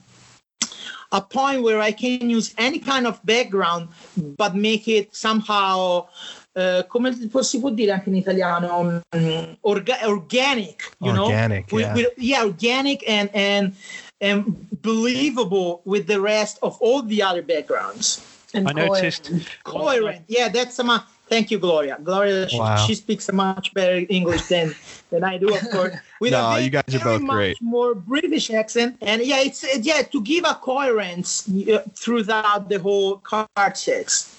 [1.11, 3.89] a point where I can use any kind of background,
[4.37, 6.07] but make it somehow.
[6.55, 9.01] Uh, come si può dire anche in italiano?
[9.09, 11.25] mm, orga- organic, you know?
[11.25, 11.93] Organic, With- yeah.
[11.95, 13.73] with- yeah, organic and and
[14.21, 18.21] and believable with the rest of all the other backgrounds.
[18.53, 19.31] And I noticed.
[19.63, 20.25] Coherent.
[20.27, 20.91] Yeah, that's some.
[21.29, 21.97] Thank you, Gloria.
[22.03, 22.75] Gloria, she, Wow.
[22.85, 24.75] she speaks a much better English than
[25.09, 25.93] than I do, of course.
[26.19, 27.61] With No, a you guys are both great.
[27.61, 32.79] More British accent, and yeah, it's uh, yeah to give a coherence uh, throughout the
[32.79, 34.33] whole card sets,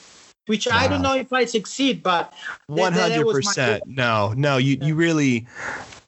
[0.46, 2.32] which I don't know if I succeed, but
[2.66, 3.84] One hundred percent.
[3.86, 4.58] No, no.
[4.58, 5.46] You you really.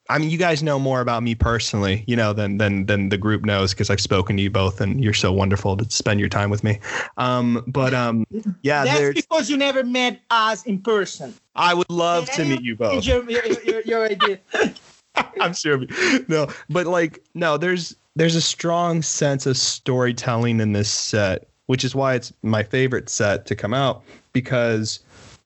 [0.08, 3.18] I mean, you guys know more about me personally, you know, than than than the
[3.18, 6.28] group knows because I've spoken to you both, and you're so wonderful to spend your
[6.28, 6.78] time with me.
[7.16, 8.24] Um, but um,
[8.62, 11.34] yeah, That's because you never met us in person.
[11.54, 13.04] I would love to meet you both.
[13.04, 14.38] Your, your, your, your idea.
[15.40, 15.84] I'm sure.
[16.28, 21.84] No, but like, no, there's there's a strong sense of storytelling in this set, which
[21.84, 25.00] is why it's my favorite set to come out because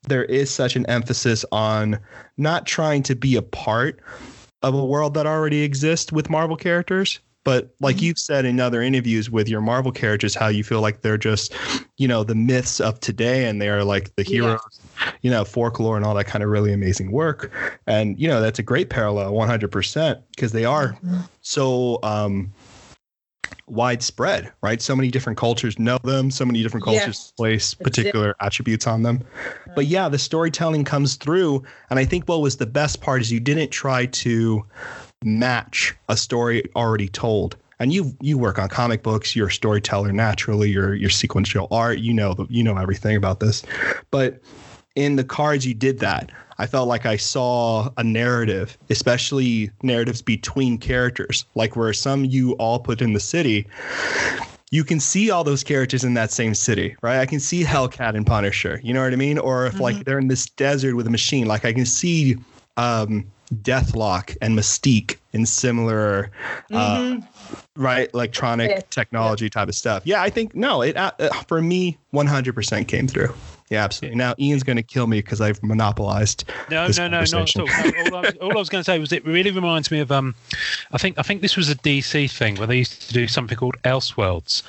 [0.09, 1.99] there is such an emphasis on
[2.37, 4.01] not trying to be a part
[4.63, 7.21] of a world that already exists with Marvel characters.
[7.43, 11.01] But like you've said in other interviews with your Marvel characters, how you feel like
[11.01, 11.55] they're just,
[11.97, 14.31] you know, the myths of today and they are like the Yeah.
[14.31, 14.81] heroes,
[15.23, 17.51] you know, folklore and all that kind of really amazing work.
[17.87, 20.99] And, you know, that's a great parallel 100% because they are
[21.41, 22.53] so um,
[23.71, 24.83] widespread, right?
[24.83, 27.33] So many different cultures know them, so many different cultures Yes.
[27.37, 29.23] place particular attributes on them.
[29.23, 29.73] Uh-huh.
[29.77, 31.63] But yeah, the storytelling comes through.
[31.91, 34.65] And I think what was the best part is you didn't try to
[35.25, 37.57] match a story already told.
[37.79, 39.35] And you you work on comic books.
[39.35, 40.71] You're a storyteller naturally.
[40.71, 41.99] You're you're sequential art.
[41.99, 43.63] You know you know everything about this,
[44.11, 44.39] but
[44.97, 46.31] in the cards you did that.
[46.61, 52.53] I felt like I saw a narrative, especially narratives between characters, like where some you
[52.57, 53.67] all put in the city.
[54.71, 57.19] You can see all those characters in that same city, right?
[57.19, 59.39] I can see Hellcat and Punisher, you know what I mean?
[59.39, 62.37] Or if like they're in this desert with a machine, like I can see
[62.77, 63.25] um,
[63.63, 66.31] Deathlok and Mystique in similar
[66.75, 67.27] uh, Mhm.
[67.77, 68.81] right electronic Yeah.
[68.91, 73.07] technology type of stuff yeah i think no it uh, uh, for me 100% came
[73.07, 73.33] through
[73.71, 77.21] yeah absolutely now ian's going to kill me because i've monopolized No, this no, no,
[77.21, 77.67] not at all.
[77.67, 77.73] No,
[78.11, 80.35] all, I was, was going to say was it really reminds me of um,
[80.93, 83.57] I think I think this was a DC thing where they used to do something
[83.57, 84.63] called Elseworlds,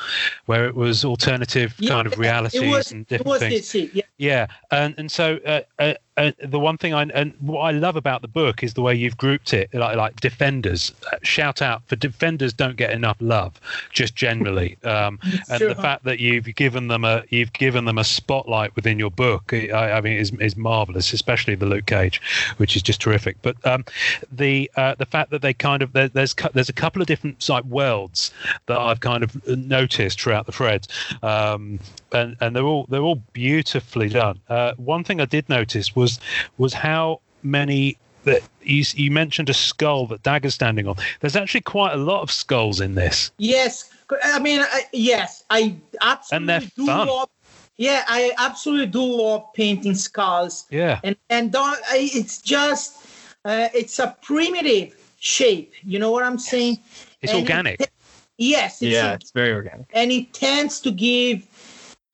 [0.46, 3.62] where it was alternative Yeah, kind of realities it was, and it different was things.
[3.62, 3.90] DC.
[3.94, 4.04] Yeah.
[4.18, 7.95] Yeah, and and so uh, uh, uh, the one thing I and what I love
[7.95, 10.93] about the book is the way you've grouped it, like like defenders.
[11.12, 13.60] Uh, shout out for defenders don't get enough love,
[13.91, 15.19] just generally, um,
[15.50, 19.10] and the fact that you've given them a you've given them a spotlight within your
[19.10, 22.21] book, I, I mean, is is marvelous, especially the Luke Cage,
[22.58, 23.38] which is just terrific.
[23.41, 23.86] But um,
[24.30, 27.47] the uh, the fact that they kind of there, there's there's a couple of different
[27.47, 28.32] like worlds
[28.65, 30.89] that I've kind of noticed throughout the threads,
[31.24, 31.80] um,
[32.13, 34.39] and and they're all they're all beautifully done.
[34.50, 36.19] Uh, one thing I did notice was
[36.58, 40.95] was how many that you, you mentioned a skull that Dagger's standing on.
[41.21, 43.32] There's actually quite a lot of skulls in this.
[43.39, 43.89] Yes,
[44.24, 47.08] I mean, I, yes, I absolutely And they're do fun.
[47.08, 47.30] love.
[47.78, 53.08] Yeah, I absolutely do love painting skulls, Yeah, and and don't, I, it's just
[53.43, 55.74] uh, it's a primitive shape.
[55.84, 56.78] You know what I'm saying?
[57.24, 57.91] it's And it- organic.
[58.38, 61.47] yes, it's yeah a- it's very organic and it tends to give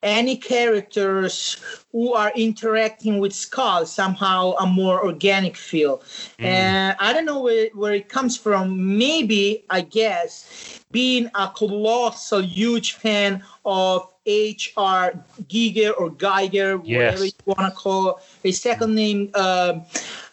[0.03, 1.57] any characters
[1.91, 6.03] who are interacting with Skull somehow a more organic feel.
[6.39, 8.97] And I don't know where, where it comes from.
[8.97, 15.13] Maybe, I guess, being a colossal, huge fan of H.R.
[15.43, 19.83] Giger or Geiger, whatever you want to call a second name um,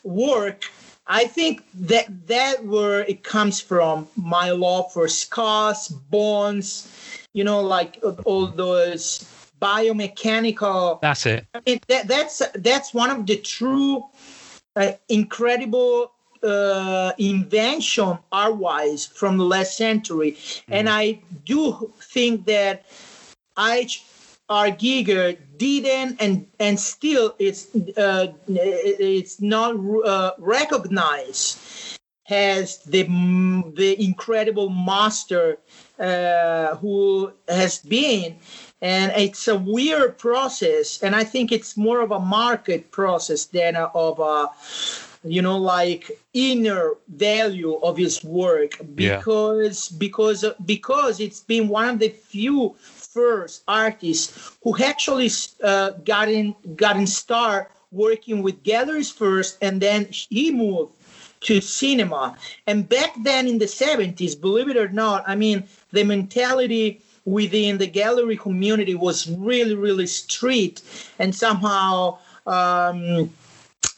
[0.03, 0.65] work.
[1.07, 4.09] I think that that where it comes from.
[4.17, 6.89] My love for skulls, bones,
[7.35, 9.29] you know, like all those
[9.65, 11.01] biomechanical.
[11.01, 11.47] That's it.
[11.55, 14.05] I mean, that, that's that's one of the true
[14.77, 16.13] uh, incredible
[16.43, 20.37] uh, invention art-wise from the last century,
[20.69, 22.85] and I do think that
[23.59, 24.69] H.R.
[24.71, 31.59] Giger didn't and and still it's uh, it's not uh, recognized
[32.25, 35.59] has the mm, the incredible master
[35.99, 38.37] uh, who has been
[38.85, 43.75] and it's a weird process and i think it's more of a market process than
[43.77, 44.39] a, of a
[45.25, 49.17] you know like inner value of his work Yeah.
[49.17, 54.27] because because because it's been one of the few first artists
[54.63, 55.31] who actually
[55.63, 60.93] uh, got in got in start working with galleries first and then he moved
[61.41, 66.03] to cinema and back then in the 70s believe it or not i mean the
[66.05, 70.83] mentality within the gallery community was really really strict
[71.19, 73.31] and somehow um,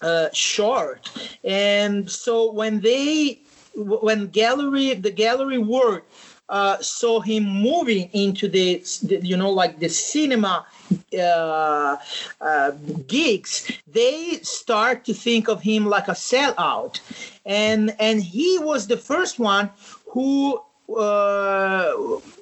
[0.02, 1.10] uh, short.
[1.44, 3.40] And so when they
[3.74, 6.02] when gallery the gallery world
[6.48, 10.64] uh, saw him moving into the, the you know like the cinema
[11.18, 11.96] uh,
[12.40, 12.70] uh,
[13.08, 17.00] gigs they start to think of him like a sellout.
[17.44, 19.70] And and he was the first one
[20.08, 20.60] who
[20.96, 21.92] uh,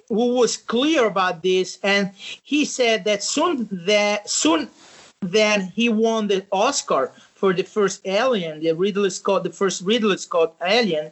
[0.08, 2.10] who was clear about this and
[2.42, 4.68] he said that soon that soon
[5.20, 10.16] then he won the oscar for the first alien the ridley scott the first ridley
[10.16, 11.10] scott alien.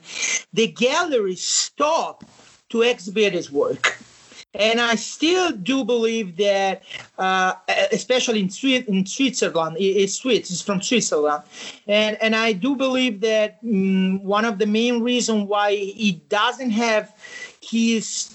[0.53, 2.25] The gallery stopped
[2.71, 3.99] to exhibit his work.
[4.55, 6.83] And I still do believe that,
[7.17, 7.55] uh,
[7.91, 8.51] especially in,
[8.87, 11.43] in Switzerland, it's Swiss, it's from Switzerland,
[11.87, 16.71] and and I do believe that mm, one of the main reasons why he doesn't
[16.71, 17.15] have
[17.63, 18.29] his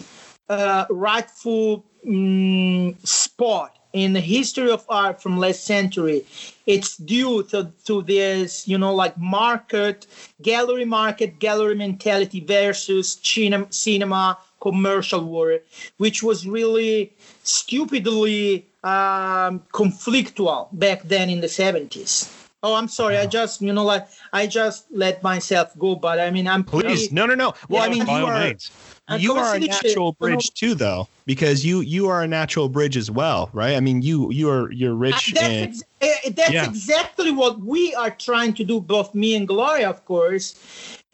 [0.50, 6.26] uh, rightful mm, spot in the history of art from last century.
[6.66, 10.08] It's due to, to this you know like market
[10.42, 15.60] gallery market gallery mentality versus cinema, cinema commercial war
[15.98, 22.34] which was really stupidly um, conflictual back then in the 70s
[22.64, 26.32] oh i'm sorry i just you know like i just let myself go but i
[26.32, 27.54] mean i'm Please, pretty- no, no, no.
[27.70, 28.72] Well, I mean, you are means.
[29.16, 33.10] You are a natural bridge too, though, because you you are a natural bridge as
[33.10, 33.76] well, right?
[33.76, 35.64] I mean, you you are you're Uh, rich that's in.
[35.64, 36.66] ex- uh, that's Yeah.
[36.66, 40.56] exactly what we are trying to do, both me and Gloria, of course.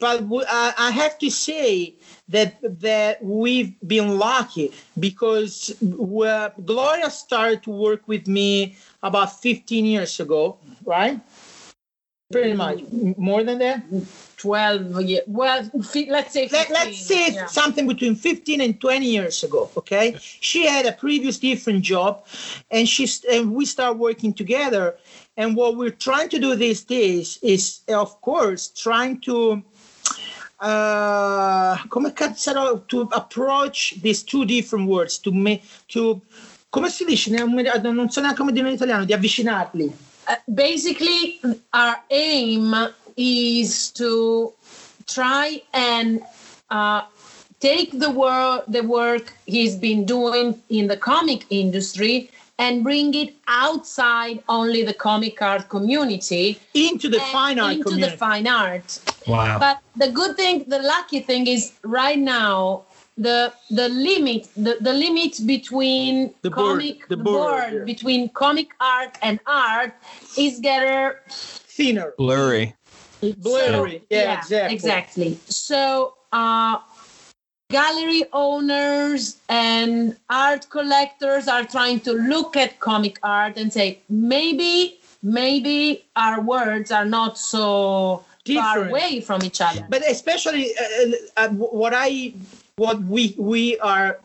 [0.00, 1.94] But w- uh, I have to say
[2.28, 8.74] that that we've been lucky because uh, Gloria started to work with me
[9.04, 11.20] about 15 years ago, right?
[12.32, 12.80] Pretty much
[13.16, 13.84] more than that.
[14.44, 15.24] 12 years.
[15.26, 16.58] Well, fi- let's say 15.
[16.58, 17.46] Let, let's say yeah.
[17.46, 22.26] something between 15 and 20 years ago okay she had a previous different job
[22.70, 24.96] and she and we start working together
[25.38, 29.62] and what we're trying to do these days is of course trying to
[30.60, 36.20] uh come cazzo to approach these two different words to me to
[36.70, 40.36] come si dice non mi- non so neanche come dire in italiano di avvicinarli Uh,
[40.48, 41.38] basically,
[41.74, 42.72] our aim
[43.16, 44.52] is to
[45.06, 46.22] try and
[46.70, 47.02] uh,
[47.60, 53.34] take the work the work he's been doing in the comic industry and bring it
[53.48, 59.00] outside only the comic art community into the fine art into community the fine art
[59.26, 59.58] Wow.
[59.58, 62.82] but the good thing the lucky thing is right now
[63.16, 67.84] the the limit the, the limit between The board- comic the board, yeah.
[67.84, 69.92] between comic art and art
[70.36, 72.74] is getting thinner Blurry.
[73.32, 73.98] Blurry.
[73.98, 74.74] So- yeah, exactly.
[74.74, 75.38] exactly.
[75.46, 76.78] So uh
[77.70, 84.98] gallery owners and art collectors are trying to look at comic art and say maybe
[85.22, 89.86] maybe our words are not so far away from each other.
[89.88, 92.34] But especially uh, uh, what I
[92.76, 94.20] what we we are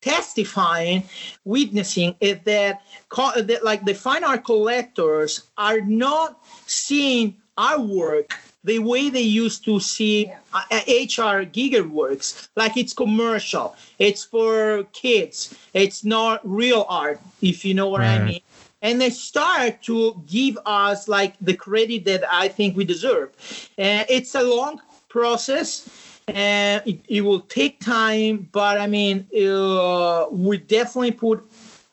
[0.00, 1.02] testifying,
[1.44, 8.38] witnessing is that, co- that like the fine art collectors are not seeing our work
[8.64, 12.48] the way they used to see uh, HR Giger works.
[12.56, 18.24] Like it's commercial, it's for kids, it's not real art, if you know what I
[18.24, 18.40] mean
[18.84, 23.30] and they start to give us like the credit that I think we deserve.
[23.78, 24.78] Uh, it's a long
[25.08, 25.88] process
[26.28, 31.42] and it, it will take time, but I mean, uh, we definitely put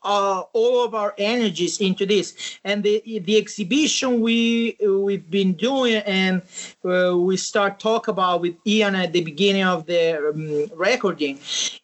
[0.03, 5.97] uh, all of our energies into this and the the exhibition we we've been doing
[6.05, 6.41] and
[6.85, 11.39] uh, we start talk about with Ian at the beginning of the um, recording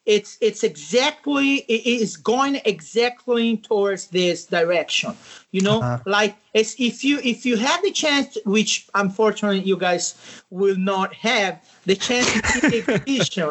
[0.06, 5.14] it's it's exactly it is going exactly towards this direction
[5.52, 5.98] you know Uh-huh.
[6.06, 10.14] like it's if you if you have the chance which unfortunately you guys
[10.50, 13.50] will not have the chance to see the exhibition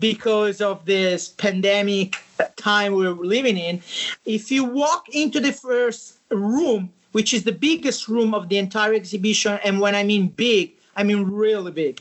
[0.00, 2.16] because of this pandemic
[2.56, 3.82] time we're living in
[4.24, 8.94] if you walk into the first room which is the biggest room of the entire
[8.94, 12.00] exhibition and when i mean big i mean really big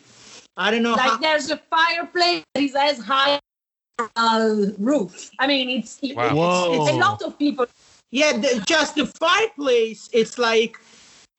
[0.60, 1.18] I don't know like how.
[1.18, 3.40] there's a fireplace that is as high
[4.00, 5.30] as the roof.
[5.38, 6.72] I mean, it's, it- Wow.
[6.74, 7.68] it's, it's a lot of people.
[8.10, 10.10] Yeah, the, just the fireplace.
[10.14, 10.80] It's like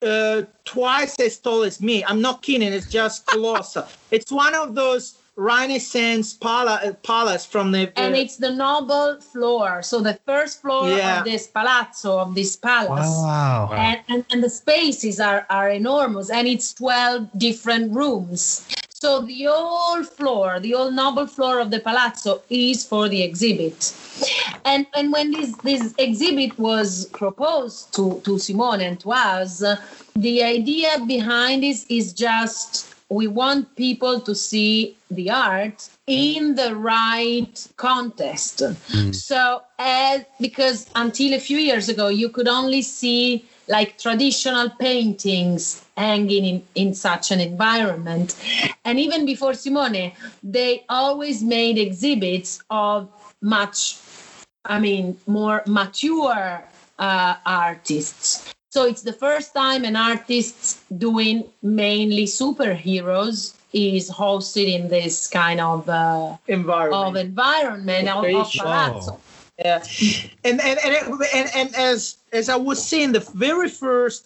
[0.03, 2.05] uh, twice as tall as me.
[2.05, 2.73] I'm not kidding.
[2.73, 3.87] It's just colossal.
[4.13, 7.93] it's one of those Renaissance pala- uh, palace from the.
[7.97, 9.83] And it's the noble floor.
[9.83, 11.21] So the first floor Yeah.
[11.21, 13.07] of this palazzo, of this palace.
[13.07, 13.71] Wow.
[13.73, 18.67] And, and, and the spaces are, are enormous and it's 12 different rooms
[19.01, 23.95] so the whole floor the whole noble floor of the palazzo is for the exhibit
[24.65, 29.77] and and when this this exhibit was proposed to to simone and to us uh,
[30.17, 36.75] the idea behind this is just we want people to see the art in the
[36.77, 38.63] right context
[39.13, 45.85] so as because until a few years ago you could only see like traditional paintings
[45.97, 48.35] hanging in, in such an environment.
[48.87, 53.09] And even before simone they always made exhibits of
[53.41, 53.99] much
[54.65, 56.63] i mean more mature
[56.99, 64.87] uh, artists so it's the first time an artist doing mainly superheroes is hosted in
[64.87, 67.09] this kind of uh, environment.
[67.09, 68.65] of environment of, of Location.
[68.65, 69.21] palazzo.
[69.59, 69.83] Yeah,
[70.45, 74.21] and and and, and and as as I was saying, the very first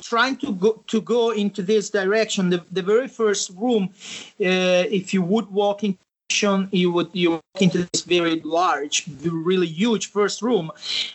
[0.00, 3.84] trying to go to go into this direction, the, the very first room,
[4.40, 5.98] uh, if you would walk in,
[6.70, 10.70] you would you walk into this very large, really huge first room,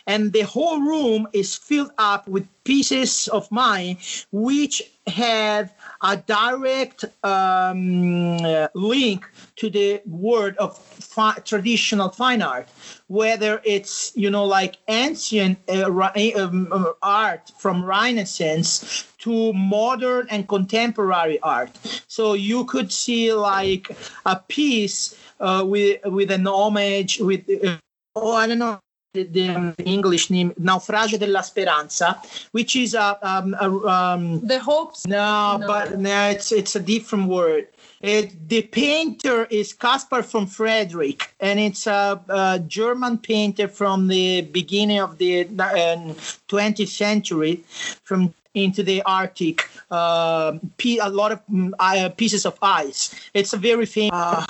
[0.06, 3.96] and the whole room is filled up with pieces of mine
[4.30, 8.36] which have a direct um,
[8.74, 9.24] link
[9.56, 12.68] to the world of fi- traditional fine art.
[13.06, 15.90] Whether it's you know like ancient uh,
[16.36, 21.70] um, um, art from renaissance to modern and contemporary art.
[22.06, 23.96] So you could see like
[24.26, 27.78] a piece uh, with with an homage with uh,
[28.14, 28.78] oh i don't know
[29.14, 32.20] the, the um, english name naufragio della speranza
[32.52, 35.66] which is a, um, a um, The hopes no, No.
[35.66, 37.68] but no, it's it's a different word.
[38.00, 44.42] It, the painter is Caspar von Frederick, and it's a, a German painter from the
[44.42, 46.14] beginning of the uh,
[46.48, 47.64] 20th century,
[48.04, 49.68] from into the Arctic.
[49.90, 53.14] Pe- a lot of mm, uh, pieces of ice.
[53.34, 54.44] It's a very famous.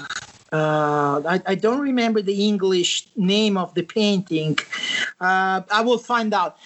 [0.53, 0.79] Uh,
[1.09, 4.59] uh, I, I don't remember the English name of the painting.
[5.21, 6.57] Uh, I will find out.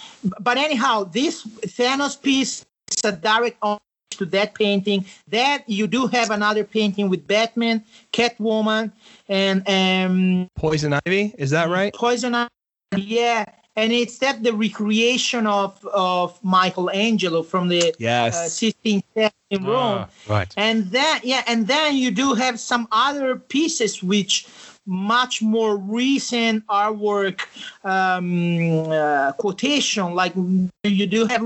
[0.41, 3.81] But anyhow, this Thanos piece is a direct homage
[4.11, 5.07] to that painting.
[5.29, 8.93] That you do have another painting with Batman, Catwoman,
[9.29, 11.95] and um, Poison Ivy, is that right?
[11.95, 12.51] Poison Ivy.
[12.97, 18.53] Yeah, and it's that the recreation of of Michelangelo from the uh, Yes.
[18.53, 20.07] Sistine Chapel in Rome.
[20.07, 20.53] Ah, right.
[20.57, 24.47] And then yeah, and then you do have some other pieces which
[24.85, 27.43] much more recent artwork
[27.85, 30.35] um, uh, quotation like
[30.83, 31.41] you do have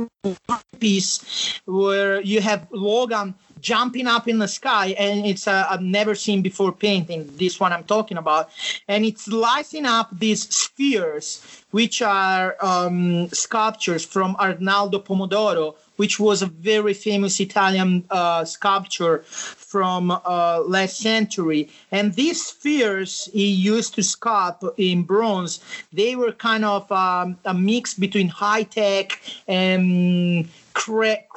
[0.46, 5.82] one piece where you have Logan jumping up in the sky and it's a I've
[5.82, 8.50] never seen before painting this one I'm talking about
[8.88, 16.42] and it's slicing up these spheres which are um, sculptures from Arnaldo Pomodoro which was
[16.42, 21.68] a very famous Italian uh, sculpture from uh, last century.
[21.90, 25.60] And these spheres he used to sculpt in bronze,
[25.92, 31.28] they were kind of um, a mix between high tech and crack,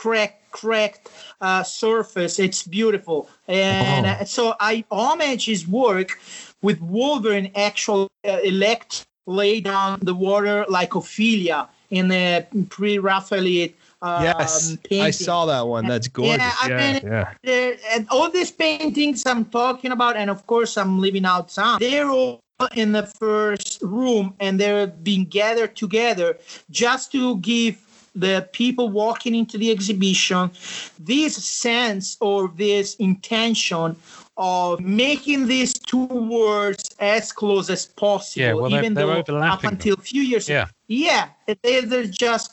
[0.51, 1.09] cracked
[1.41, 2.39] uh, surface.
[2.39, 3.29] It's beautiful.
[3.47, 4.09] And Oh.
[4.09, 6.19] uh, so I homage his work
[6.61, 14.23] with Wolverine actual uh, elect lay down the water like Ophelia in the pre-Raphaelite um,
[14.23, 14.77] Yes.
[14.91, 15.85] I saw that one.
[15.85, 16.37] That's gorgeous.
[16.37, 17.33] Yeah, I Yeah, mean, Yeah.
[17.43, 21.79] there- and all these paintings I'm talking about, and of course I'm leaving out some.
[21.79, 22.39] They're all
[22.75, 26.37] in the first room, and they're being gathered together
[26.71, 27.75] just to give
[28.15, 30.51] the people walking into the exhibition
[30.99, 33.95] this sense or this intention
[34.37, 38.41] of making these two words as close as possible.
[38.45, 40.67] Yeah, well, they're- even they're though up until a few years Yeah.
[40.87, 41.29] yeah,
[41.61, 42.51] they, they're just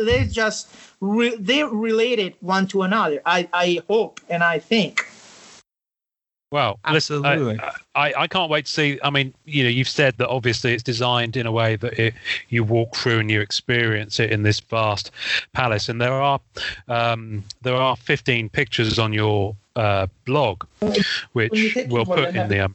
[0.00, 0.68] they're just
[1.00, 3.20] re- they're related one to another.
[3.26, 5.05] I I hope and I think.
[6.50, 7.60] Well, listen, I- Absolutely.
[7.96, 9.00] I, I can't wait to see.
[9.02, 12.14] I mean, you know, you've said that obviously it's designed in a way that it,
[12.50, 15.10] you walk through and you experience it in this vast
[15.54, 15.88] palace.
[15.88, 16.40] And there are
[16.88, 20.64] um, there are 15 pictures on your uh, blog,
[21.32, 22.74] which we'll put in the um,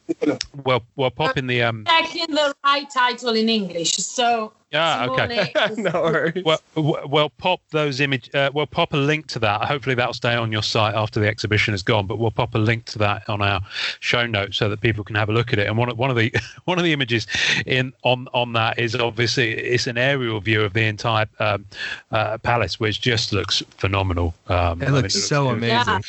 [0.65, 1.85] we'll we'll pop in the um.
[1.87, 3.93] checking the right title in English.
[3.93, 5.51] So Ah, okay.
[5.75, 6.43] Simone no worries.
[6.45, 8.33] Well, w- well, pop those image.
[8.33, 9.65] Uh, we'll pop a link to that.
[9.65, 12.07] Hopefully, that'll stay on your site after the exhibition is gone.
[12.07, 13.59] But we'll pop a link to that on our
[13.99, 15.67] show notes so that people can have a look at it.
[15.67, 16.33] And one of one of the
[16.65, 17.27] one of the images
[17.65, 21.65] in on on that is obviously it's an aerial view of the entire um,
[22.11, 24.33] uh, palace, which just looks phenomenal.
[24.47, 25.93] Um, it I mean, looks so beautiful.
[25.95, 26.03] amazing.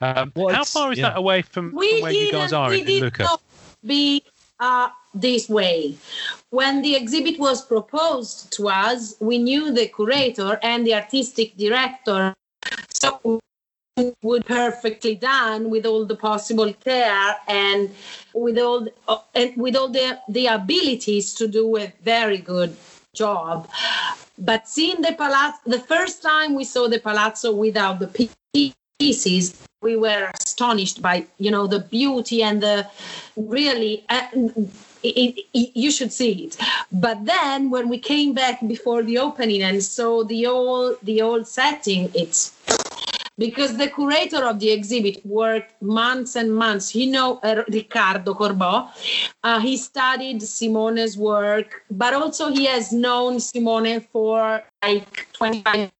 [0.00, 1.10] Um, Well, how far is yeah.
[1.10, 3.22] that away from, from where you guys didn't- are we in, in did Lucca?
[3.22, 3.40] not
[3.86, 4.22] be
[4.60, 5.96] uh, this way.
[6.50, 12.34] When the exhibit was proposed to us, we knew the curator and the artistic director,
[12.88, 13.40] so
[13.96, 17.90] it would perfectly done with all the possible care and
[18.34, 18.88] with all
[19.34, 22.74] and with all the the abilities to do a very good
[23.14, 23.68] job.
[24.38, 28.30] But seeing the palazzo, the first time we saw the palazzo without the
[28.98, 32.88] pieces, we were astonished by you know the beauty and the
[33.36, 34.04] really.
[34.08, 34.28] Uh,
[35.02, 36.56] it, it, you should see it
[36.90, 41.46] but then when we came back before the opening and saw the old the old
[41.46, 42.52] setting it's
[43.38, 46.88] because the curator of the exhibit worked months and months.
[46.88, 48.88] He know uh, Riccardo Corbo.
[49.42, 55.90] Uh, he studied Simone's work, but also he has known Simone for like 25 years.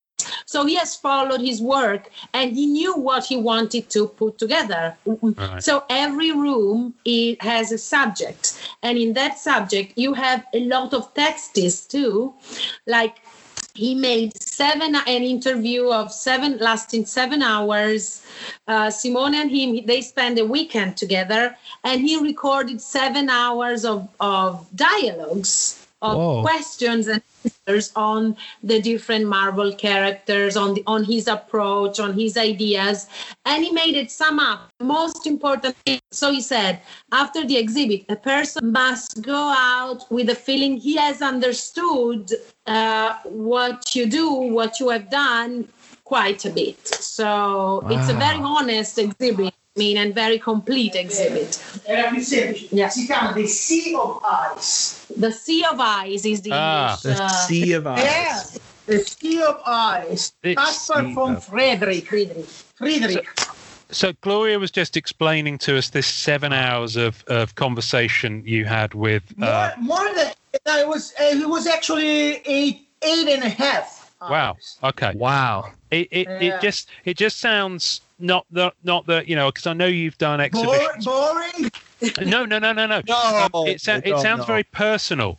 [0.52, 4.94] So he has followed his work and he knew what he wanted to put together.
[5.06, 5.62] Right.
[5.62, 10.92] So every room it has a subject, and in that subject you have a lot
[10.92, 12.34] of texts too,
[12.86, 13.16] like
[13.74, 18.22] he made seven an interview of seven lasting seven hours
[18.68, 24.06] uh, simone and him they spent a weekend together and he recorded seven hours of,
[24.20, 26.42] of dialogues of Whoa.
[26.42, 32.36] questions and answers on the different marvel characters on the on his approach on his
[32.36, 33.06] ideas
[33.46, 36.00] and he made it sum up most important thing.
[36.10, 36.80] so he said
[37.12, 42.30] after the exhibit a person must go out with a feeling he has understood
[42.66, 45.66] uh, what you do what you have done
[46.04, 52.10] quite a bit so it's a very honest exhibit mean and very complete exhibit Era
[52.10, 52.68] più semplice.
[52.72, 52.88] Yeah.
[52.90, 54.22] Si chiama The Sea of
[54.54, 55.06] Ice.
[55.16, 56.96] the sea of ice is the Ah.
[56.96, 58.04] English, The uh, sea of ice.
[58.04, 58.42] Yeah.
[58.86, 60.32] The Sea of Ice.
[60.42, 62.06] The Caspar Sea von of- Friedrich.
[62.08, 62.46] Friedrich.
[62.74, 63.28] Friedrich.
[63.90, 68.94] So Gloria was just explaining to us this seven hours of, of conversation you had
[68.94, 69.22] with.
[69.40, 70.32] Uh, more, more than
[70.66, 71.12] no, it was.
[71.20, 74.12] Uh, it was actually eight, eight and a half.
[74.22, 74.56] wow.
[74.82, 75.12] Okay.
[75.14, 75.70] Wow.
[75.90, 76.56] It, it, Yeah.
[76.56, 80.18] it just it just sounds not the not the you know because I know you've
[80.18, 81.04] done exhibitions.
[81.04, 81.70] boring.
[82.22, 83.02] no no no no no.
[83.06, 84.44] No, Um, it, sa- it sounds no.
[84.44, 85.38] very personal.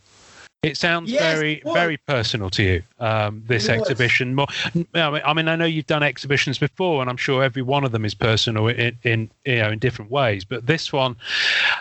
[0.62, 2.82] It sounds Yes, very it very personal to you.
[2.98, 4.34] Um, this exhibition.
[4.34, 4.46] More.
[4.94, 7.84] I mean, I mean, I know you've done exhibitions before, and I'm sure every one
[7.84, 10.42] of them is personal in, in you know in different ways.
[10.44, 11.16] But this one,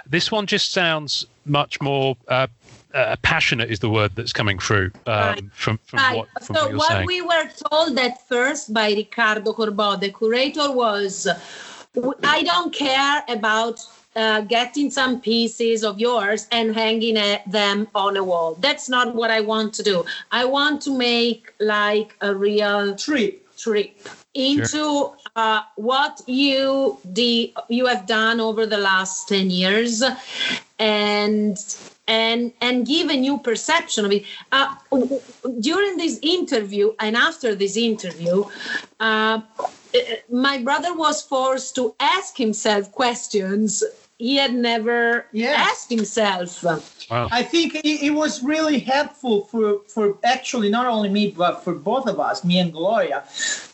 [0.05, 2.17] this one just sounds much more.
[2.27, 2.47] Uh,
[2.93, 5.43] uh, passionate is the word that's coming through um, Right.
[5.53, 6.17] from from Right.
[6.17, 7.07] what from so what you're what saying.
[7.07, 11.27] we were told at first by Riccardo Corbo, the curator, was
[12.23, 13.79] I don't care about
[14.15, 18.55] uh, getting some pieces of yours and hanging uh, them on a wall.
[18.59, 20.05] That's not what I want to do.
[20.31, 23.39] I want to make like a real Trip.
[23.57, 23.95] trip
[24.33, 30.03] into uh, what you the you have done over the last 10 years
[30.79, 31.57] and
[32.07, 37.15] and and give a new perception of it uh, w- w- during this interview and
[37.15, 38.43] after this interview
[38.99, 39.39] uh,
[40.29, 43.83] my brother was forced to ask himself questions
[44.19, 45.55] he had never Yeah.
[45.69, 46.63] asked himself
[47.09, 47.27] Wow.
[47.31, 51.73] I think it, it was really helpful for for actually not only me but for
[51.73, 53.23] both of us, me and Gloria,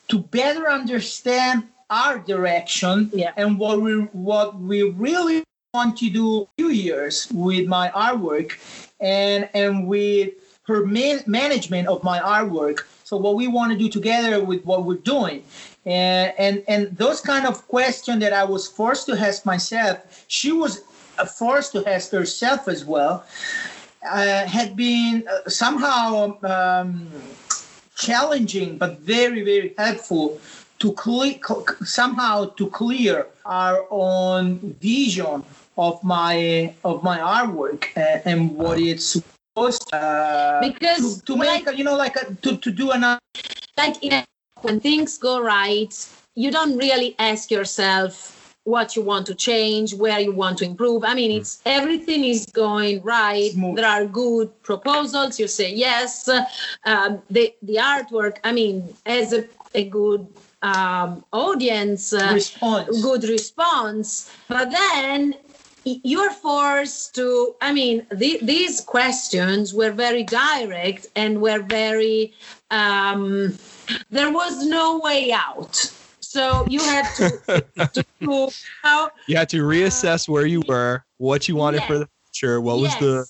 [0.07, 3.31] to better understand our direction Yeah.
[3.37, 3.93] and what we
[4.29, 5.43] what we really
[5.75, 8.53] want to do a few years with my artwork
[8.99, 12.79] and and with her man, management of my artwork.
[13.03, 15.43] So what we want to do together with what we're doing.
[15.85, 20.51] And, and and those kind of questions that I was forced to ask myself, she
[20.51, 20.81] was
[21.19, 23.23] uh, forced to ask herself as well,
[24.09, 27.11] uh, had been uh, somehow um,
[27.95, 30.41] challenging but very very helpful
[30.79, 35.43] to cle- cl- somehow to clear our own vision
[35.79, 41.67] of my of my artwork and, and what it's supposed uh, Because, to, to make
[41.67, 43.19] a, you know like a, to, to do another
[43.77, 44.23] like you know,
[44.61, 45.93] when things go right
[46.35, 51.03] you don't really ask yourself what you want to change where you want to improve.
[51.03, 53.51] I mean it's everything is going right.
[53.53, 53.77] Smooth.
[53.77, 55.39] there are good proposals.
[55.39, 56.29] You say yes.
[56.85, 58.75] Um, the the artwork i mean
[59.05, 60.27] as a, a good
[60.61, 63.01] um, audience uh, response.
[63.01, 64.29] good response.
[64.49, 65.35] But then
[65.85, 72.33] you're forced to i mean the, these questions were very direct and were very
[72.71, 73.57] um,
[74.11, 75.91] there was no way out
[76.29, 78.49] so you had to, to, to
[78.83, 82.77] how, You had to reassess where you were, what you wanted for the future, what
[82.79, 83.25] was the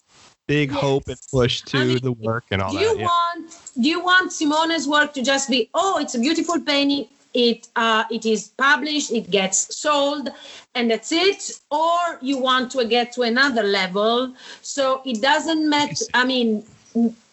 [0.50, 0.82] big Yes.
[0.82, 2.84] hope and push to I mean, the work and all do that.
[2.84, 3.06] you yeah.
[3.06, 7.68] want do you want simone's work to just be oh it's a beautiful painting it
[7.76, 10.30] uh, it is published it gets sold
[10.76, 11.60] and that's it.
[11.72, 14.34] Or you want to get to another level.
[14.62, 16.64] So it doesn't matter i mean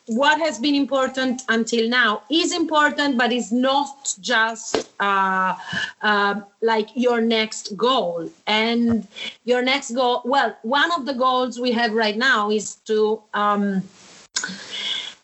[0.07, 5.55] what has been important until now is important but it's not just uh,
[6.03, 8.31] uh, like your next goal.
[8.47, 9.07] And
[9.45, 13.83] your next goal well one of the goals we have right now is to um,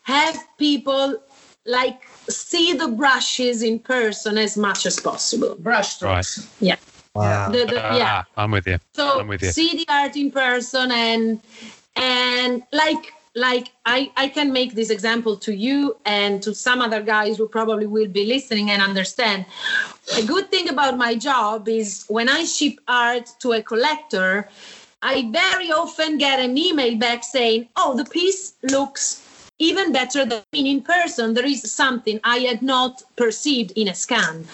[0.03, 1.21] have people
[1.65, 6.47] like see the brushes in person as much as possible Brush strokes.
[6.59, 6.77] yeah
[7.15, 7.49] Wow.
[7.49, 8.79] the, the, yeah Ah, I'm with you.
[8.95, 9.51] so I'm with you.
[9.51, 11.39] see the art in person and
[11.95, 17.01] and like like I, I can make this example to you and to some other
[17.01, 19.45] guys who probably will be listening and understand
[20.15, 24.47] a good thing about my job is when i ship art to a collector
[25.01, 29.22] i very often get an email back saying oh the piece looks
[29.59, 34.45] even better than in person there is something i had not perceived in a scan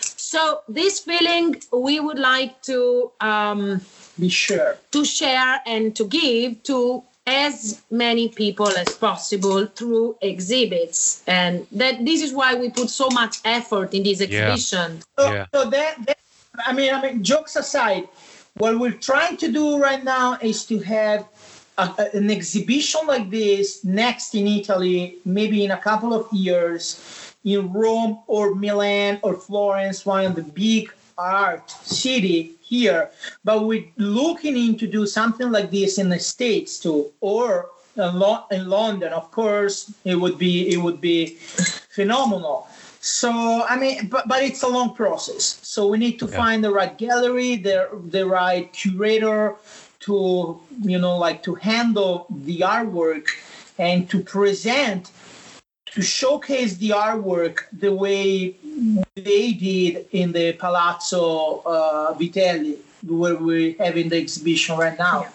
[0.00, 3.80] so this feeling we would like to um,
[4.18, 4.76] Be sure.
[4.90, 12.04] to share and to give to as many people as possible through exhibits and that
[12.04, 15.46] this is why we put so much effort in this exhibition So, Yeah.
[15.54, 16.18] so that, that
[16.66, 18.08] I mean, I mean, jokes aside,
[18.56, 21.26] what we're trying to do right now is to have
[21.78, 28.18] an exhibition like this next in Italy, maybe in a couple of years, in Rome
[28.26, 33.10] or Milan or Florence, one of the big art city here.
[33.44, 38.44] But we're looking into do something like this in the States too, or in, Lo-
[38.50, 39.12] in London.
[39.12, 41.36] Of course, it would be it would be
[41.90, 42.66] phenomenal.
[43.00, 43.30] So
[43.68, 45.60] I mean, but but it's a long process.
[45.62, 46.36] So we need to Yeah.
[46.36, 49.54] find the right gallery, the the right curator
[50.08, 50.58] to
[50.92, 53.26] you know like to handle the artwork
[53.78, 55.10] and to present
[55.86, 58.56] to showcase the artwork the way
[59.14, 65.26] they did in the Palazzo uh, Vitelli where we're having the exhibition right now.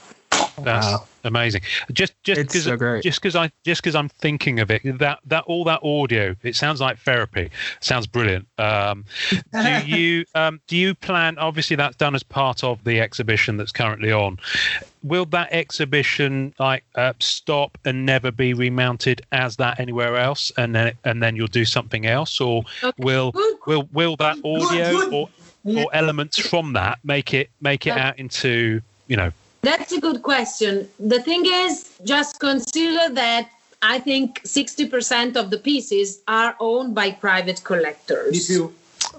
[0.58, 1.08] That's Wow.
[1.24, 1.62] Amazing.
[1.92, 5.44] Just just because so just because I just because I'm thinking of it that that
[5.46, 7.50] all that audio it sounds like therapy.
[7.82, 8.48] Sounds brilliant.
[8.58, 9.06] Um,
[9.64, 11.38] do you um, do you plan?
[11.38, 14.40] Obviously, that's done as part of the exhibition that's currently on.
[15.04, 20.74] Will that exhibition like uh, stop and never be remounted as that anywhere else, and
[20.74, 23.04] then and then you'll do something else, or Okay.
[23.04, 23.34] will
[23.66, 25.30] will will that audio or
[25.66, 29.32] or elements from that make it make it out into you know
[29.64, 30.90] That's a good question.
[31.00, 33.50] The thing is, just consider that
[33.82, 37.64] I think 60% of the pieces are owned by private
[38.36, 38.50] If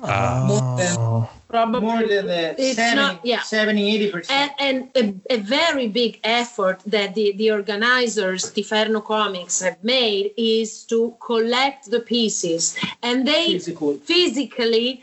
[0.01, 0.49] collectors.
[0.49, 1.31] you Oh.
[1.49, 3.43] Probably more than the It's 70, not- yeah.
[3.43, 4.53] 70 80 percent.
[4.59, 10.33] and, and a, a very big effort that the, the organizers, Tiferno Comics, have made
[10.37, 12.77] is to collect the pieces.
[13.05, 13.99] And they Physically.
[13.99, 15.03] physically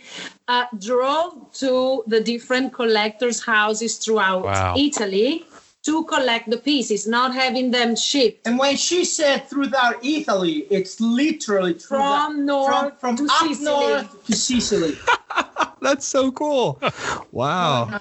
[0.50, 4.76] uh, drove to the different collectors' houses throughout Wow.
[4.78, 5.46] Italy
[5.84, 11.02] to collect the pieces, not having them shipped And when she said throughout Italy, it's
[11.02, 13.66] literally throughout- from north from, from to up Sicily.
[13.66, 14.98] north to Sicily.
[15.82, 16.80] That's so cool.
[17.32, 18.00] Wow.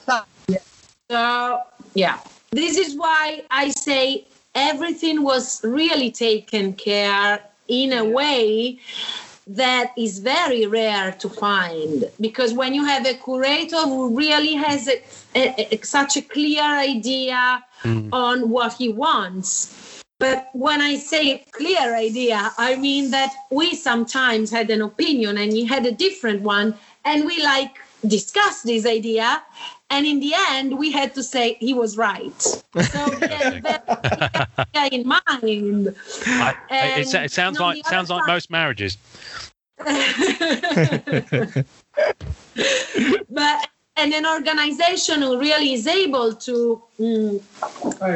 [1.11, 1.61] So,
[1.95, 2.19] yeah,
[2.51, 8.79] this is why I say everything was really taken care in a way
[9.47, 14.87] that is very rare to find because when you have a curator who really has
[14.87, 15.03] a,
[15.35, 18.11] a- a- such a clear idea Mm.
[18.13, 19.75] on what he wants.
[20.19, 25.51] But when i say clear idea i mean that we sometimes had an opinion and
[25.51, 26.75] he had a different one
[27.07, 29.43] and we like discussed this idea
[29.91, 32.41] and in the end we had to say he was right.
[32.43, 33.85] So we that
[34.75, 35.95] idea in mind.
[36.27, 38.97] I, I- it, it sounds like the sounds other like most marriages.
[43.31, 43.69] but
[44.01, 47.41] and an organization who really is able to mm,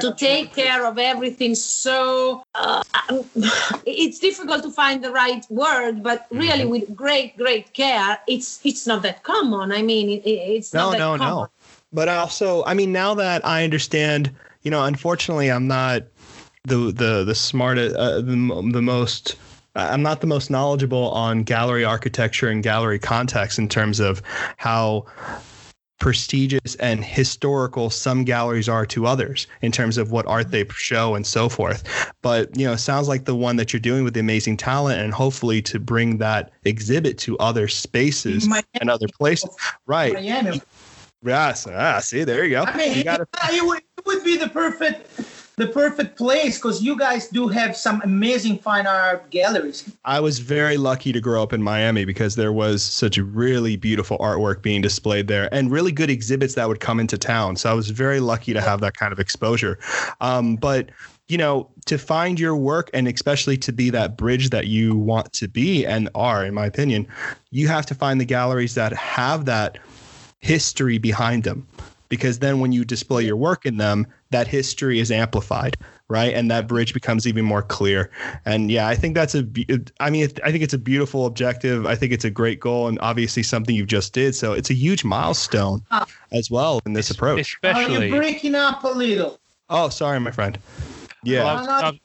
[0.01, 3.25] to take care of everything so uh, um,
[3.87, 8.87] it's difficult to find the right word but really with great great care it's it's
[8.87, 11.43] not that common i mean it, it's No, not that no, common.
[11.45, 11.49] no.
[11.93, 14.29] But also, I mean, now that I understand,
[14.63, 16.03] you know, unfortunately, I'm not
[16.65, 18.35] the the the smartest, uh, the
[18.73, 19.37] the most.
[19.77, 24.23] I'm not the most knowledgeable on gallery architecture and gallery context in terms of
[24.57, 25.07] how
[26.05, 31.15] prestigious and historical some galleries are to others in terms of what art they show
[31.15, 31.83] and so forth.
[32.21, 35.15] But you know, sounds like the one that you're doing with the amazing talent, and
[35.15, 38.67] hopefully to bring that exhibit to other spaces Miami.
[38.83, 39.49] and other places.
[39.87, 40.13] Right.
[40.13, 40.61] Miami.
[41.25, 41.67] Yes.
[41.67, 42.65] Ah, see, there you go.
[42.65, 45.09] I mean, You gotta- it, would, it would be the perfect,
[45.57, 49.91] the perfect place because you guys do have some amazing fine art galleries.
[50.05, 54.19] I was very lucky to grow up in Miami because there was such really beautiful
[54.19, 57.57] artwork being displayed there and really good exhibits that would come into town.
[57.57, 59.79] So I was very lucky to have that kind of exposure.
[60.21, 60.91] Um, but
[61.29, 65.33] you know, to find your work and especially to be that bridge that you want
[65.35, 67.07] to be and are, in my opinion,
[67.51, 69.79] you have to find the galleries that have that
[70.41, 71.67] history behind them.
[72.09, 75.77] Because then when you display your work in them, that history is amplified,
[76.09, 76.35] right?
[76.35, 78.11] And that bridge becomes even more clear.
[78.45, 79.47] And yeah, I think that's a,
[80.01, 81.87] I mean, I think it's a beautiful objective.
[81.87, 84.35] I think it's a great goal and obviously something you just did.
[84.35, 85.83] So it's a huge milestone
[86.33, 87.59] as well in this approach.
[87.65, 89.41] Are Especially, oh, you breaking up a little?
[89.71, 90.59] Oh, sorry, my friend.
[91.23, 91.45] Yeah.
[91.45, 92.01] Well, I was, I,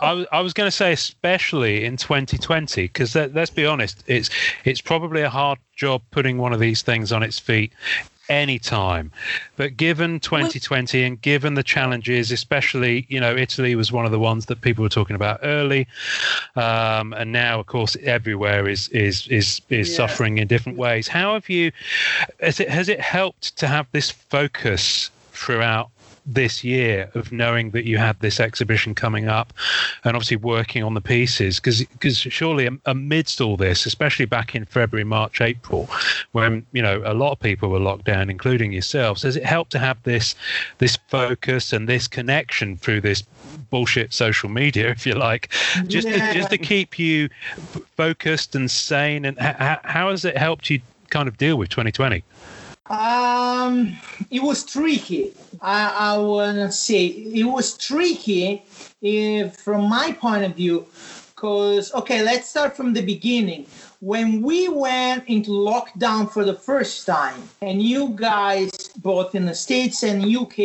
[0.00, 4.02] I was, I was going to say, especially in 2020, because let, let's be honest,
[4.06, 4.30] it's
[4.64, 7.72] it's probably a hard job putting one of these things on its feet
[8.28, 9.10] anytime.
[9.56, 14.18] But given 2020 and given the challenges, especially, you know, Italy was one of the
[14.18, 15.86] ones that people were talking about early,
[16.56, 19.96] um, and now, of course, everywhere is is is is Yeah.
[19.96, 21.08] suffering in different ways.
[21.08, 21.72] How have you?
[22.40, 25.90] Has it has it helped to have this focus throughout?
[26.26, 29.52] This year of knowing that you had this exhibition coming up
[30.04, 31.60] and obviously working on the pieces.
[31.60, 35.88] Because surely amidst all this especially back in february march april
[36.32, 39.70] when you know a lot of people were locked down including yourselves has it helped
[39.72, 40.34] to have this
[40.78, 43.22] this focus and this connection through this
[43.70, 45.52] bullshit social media if you like
[45.86, 46.28] just Yeah.
[46.28, 47.28] to, just to keep you
[47.96, 49.24] focused and sane?
[49.24, 52.22] And h- how has it helped you kind of deal with 2020
[52.90, 53.96] Um,
[54.30, 55.32] it was tricky.
[55.62, 58.62] I, I wanna say it was tricky,
[59.00, 60.86] if from my point of view,
[61.34, 63.66] because okay, let's start from the beginning.
[64.00, 69.54] When we went into lockdown for the first time, and you guys, both in the
[69.54, 70.58] states and UK,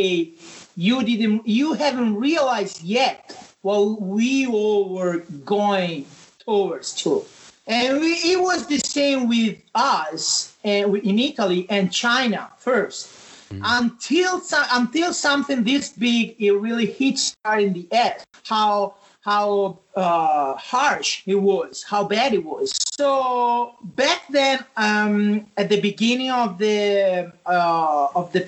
[0.76, 6.06] you didn't, you haven't realized yet what we all were going
[6.40, 7.24] towards to.
[7.70, 13.16] And we, it was the same with us uh, in Italy and China first.
[13.64, 18.24] Until so- until something this big, it really hits hard in the head.
[18.46, 22.72] How how uh, harsh it was, how bad it was.
[22.98, 28.42] So back then, um, at the beginning of the uh, of the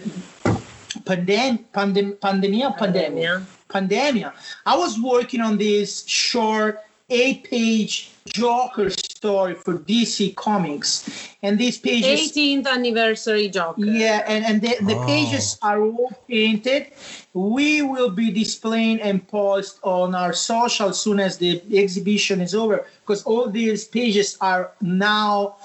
[1.09, 4.33] pandem- pandem- pandemia, pandemia, pandemia,
[4.67, 8.89] I was working on this short eight-page Joker
[9.21, 11.05] story for DC Comics,
[11.45, 13.85] and these pages 18th anniversary Joker.
[13.85, 15.05] yeah, and, and the, the Oh.
[15.05, 16.87] pages are all painted.
[17.33, 22.55] We will be displaying and post on our social as soon as the exhibition is
[22.55, 25.55] over because all these pages are now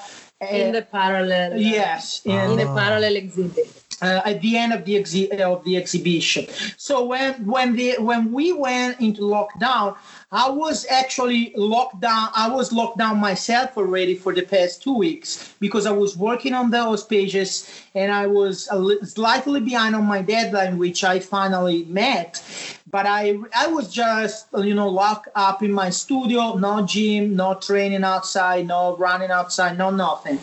[0.43, 1.57] uh, in the parallel.
[1.57, 3.73] yes In in the the, parallel exhibit.
[4.05, 6.45] uh, at the end of the exhi- of the exhibition.
[6.77, 9.97] So when when the when we went into lockdown,
[10.33, 12.31] I was actually locked down.
[12.35, 16.53] I was locked down myself already for the past two weeks because I was working
[16.53, 18.69] on those pages and I was
[19.09, 22.43] slightly behind on my deadline, which I finally met.
[22.91, 27.55] But I I was just you know locked up in my studio, no gym, no
[27.55, 30.41] training outside, no running outside, no nothing.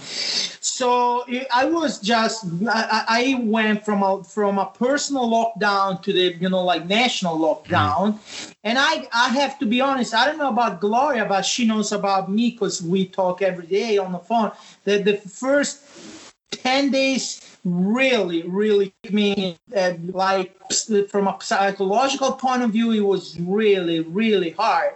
[0.62, 6.36] So I was just I, I went from a from a personal lockdown to the
[6.40, 8.53] you know like national lockdown, hmm.
[8.64, 10.14] And I I have to be honest.
[10.14, 13.98] I don't know about Gloria, but she knows about me because we talk every day
[13.98, 14.52] on the phone.
[14.84, 15.82] The the first
[16.52, 20.54] ten days really really me uh, like
[21.10, 24.94] from a psychological point of view it was really really hard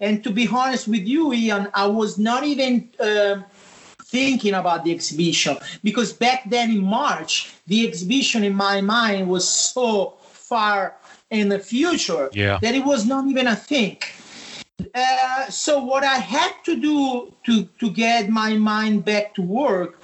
[0.00, 3.44] and to be honest with you ian i was not even um
[4.04, 9.48] thinking about the exhibition because back then in march the exhibition in my mind was
[9.48, 10.96] so far
[11.30, 12.58] in the future Yeah.
[12.62, 13.98] that it was not even a thing
[14.94, 20.00] uh, so what I had to do to to get my mind back to work,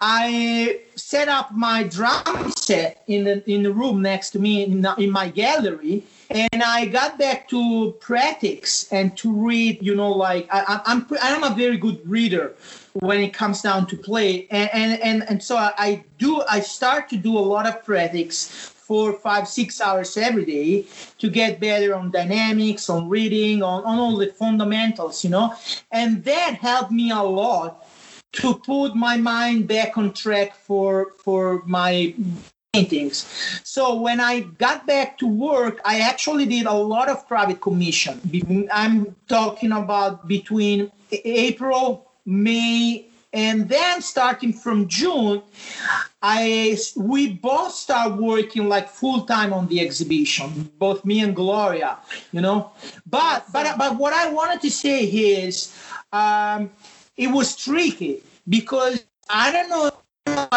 [0.00, 4.82] I set up my drum set in the in the room next to me in,
[4.82, 9.78] the- in my gallery, and I got back to practice and to read.
[9.80, 12.52] You know, like I, I- I'm I'm a very good reader
[12.92, 16.60] when it comes down to play, and and and, and so I, I do I
[16.60, 20.86] start to do a lot of practice four, five, six hours every day
[21.18, 25.54] to get better on dynamics, on reading, on, on all the fundamentals, you know.
[25.90, 27.86] And that helped me a lot
[28.32, 32.14] to put my mind back on track for for my
[32.72, 33.24] paintings.
[33.62, 38.20] So when I got back to work, I actually did a lot of private commission.
[38.72, 45.42] I'm talking about between April, May, and then starting from June,
[46.22, 51.98] I we both start working like full time on the exhibition, both me and Gloria,
[52.32, 52.70] you know.
[53.06, 55.76] But but but what I wanted to say is,
[56.12, 56.70] um,
[57.16, 59.90] it was tricky because I don't know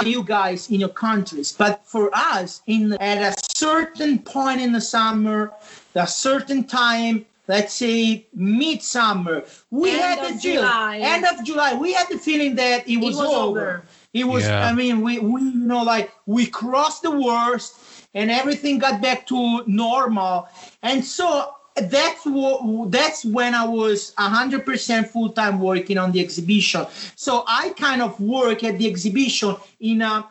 [0.06, 4.82] you guys in your countries, but for us, in at a certain point in the
[4.82, 5.52] summer,
[5.96, 10.98] a certain time, let's say midsummer, we End had the feeling, July.
[10.98, 13.38] end of July, we had the feeling that it was, was over.
[13.39, 13.86] over.
[14.14, 14.45] It was.
[14.45, 14.66] Yeah.
[14.66, 17.78] I mean, we we you know like we crossed the worst,
[18.14, 20.48] and everything got back to normal,
[20.82, 26.86] and so that's what that's when I was 100% full time working on the exhibition.
[27.16, 30.26] So I kind of work at the exhibition in a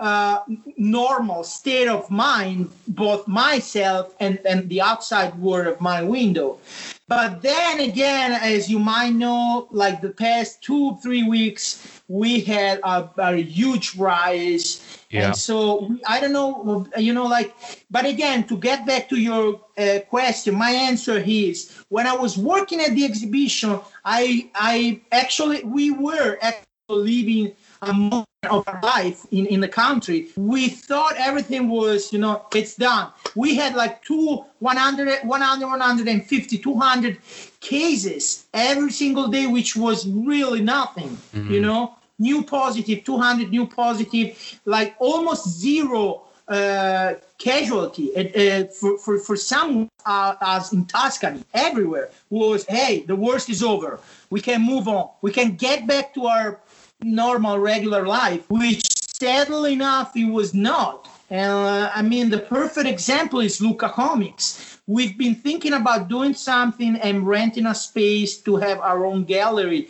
[0.00, 0.40] uh,
[0.76, 6.58] normal state of mind, both myself and, and the outside world of my window.
[7.06, 12.80] But then again, as you might know, like the past two, three weeks, we had
[12.84, 15.00] a, a huge rise.
[15.10, 15.26] Yeah.
[15.26, 17.54] And so I don't know, you know, like,
[17.90, 22.38] but again, to get back to your uh, question, my answer is when I was
[22.38, 28.80] working at the exhibition, I, I actually, we were actually living a moment of our
[28.82, 30.28] life in, in the country.
[30.36, 33.12] We thought everything was, you know, it's done.
[33.34, 37.18] We had like two, 100, 100, 150, 200
[37.60, 44.60] cases every single day, which was really nothing, you know, new positive, 200 new positive,
[44.64, 51.44] like almost zero uh, casualty uh, uh, for, for, for some uh, as in Tuscany,
[51.54, 54.00] everywhere was, hey, the worst is over.
[54.30, 55.10] We can move on.
[55.22, 56.58] We can get back to our
[57.02, 58.82] normal, regular life, which
[59.20, 61.08] sadly enough, it was not.
[61.30, 64.78] And uh, I mean, the perfect example is Lucca Comics.
[64.86, 69.88] We've been thinking about doing something and renting a space to have our own gallery,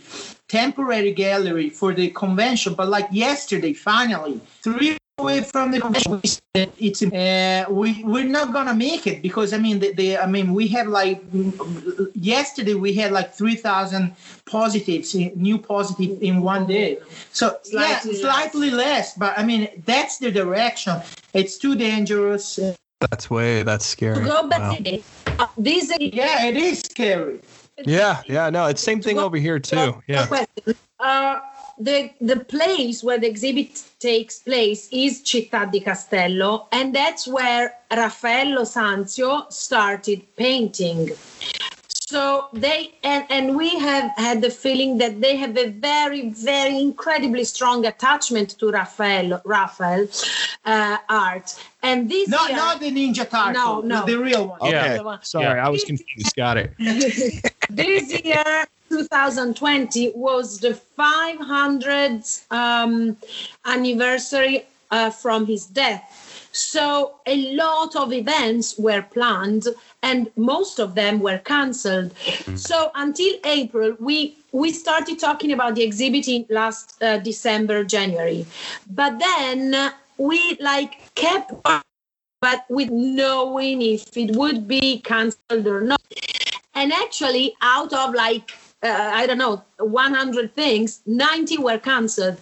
[0.49, 2.75] temporary gallery for the convention.
[2.75, 8.25] But like yesterday, finally, three away from the convention, we said it's uh, we we're
[8.25, 11.23] not gonna make it because I mean the, the I mean we have like
[12.15, 14.15] yesterday we had like three thousand
[14.47, 16.99] positives, new positive in one day.
[17.33, 21.01] So Slightly yeah, slightly less, but I mean that's the direction.
[21.35, 22.59] It's too dangerous.
[23.11, 24.17] That's way that's scary.
[24.17, 24.75] To go back Wow.
[24.75, 25.03] to this,
[25.39, 27.41] uh, is Yeah, it is scary.
[27.87, 30.03] Yeah, yeah, no, it's same thing over here too.
[30.07, 30.29] Yeah.
[30.99, 31.41] Uh,
[31.81, 37.75] the the place where the exhibit takes place is Città di Castello, and that's where
[37.91, 41.11] Raffaello Sanzio started painting.
[41.89, 46.77] So they and and we have had the feeling that they have a very very
[46.79, 50.09] incredibly strong attachment to Raffaello Raphael
[50.65, 54.07] uh, art, and this Not year- not the Ninja Turtle, No, no.
[54.07, 54.61] the real one.
[54.61, 54.71] Okay.
[54.73, 55.01] Yeah.
[55.01, 55.19] Okay.
[55.23, 56.35] Sorry, I was confused.
[56.37, 56.75] Got it.
[57.71, 63.17] this year 2020 was the 500th um,
[63.65, 66.49] anniversary uh, from his death.
[66.53, 69.69] So a lot of events were planned
[70.03, 72.13] and most of them were cancelled.
[72.57, 78.47] So until april we we started talking about the exhibiting last uh, december january.
[78.91, 81.53] But then we like kept
[82.41, 86.01] but with knowing if it would be cancelled or not.
[86.75, 88.51] And actually out of like
[88.83, 92.37] uh, i don't know 100 things 90 were cancelled.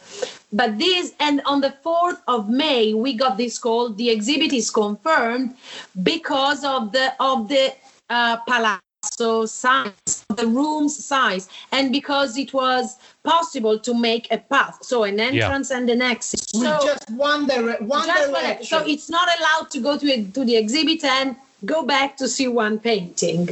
[0.50, 3.90] But this and on the 4th of may we got this call.
[3.90, 5.54] The exhibit is confirmed
[6.02, 7.74] because of the of the
[8.08, 14.78] uh, palazzo size the room's size and because it was possible to make a path
[14.82, 16.40] so an entrance and an exit.
[16.54, 18.64] With so just one, dire- one just for- direction.
[18.64, 22.26] so it's not allowed to go to a, to the exhibit and go back to
[22.28, 23.48] see one painting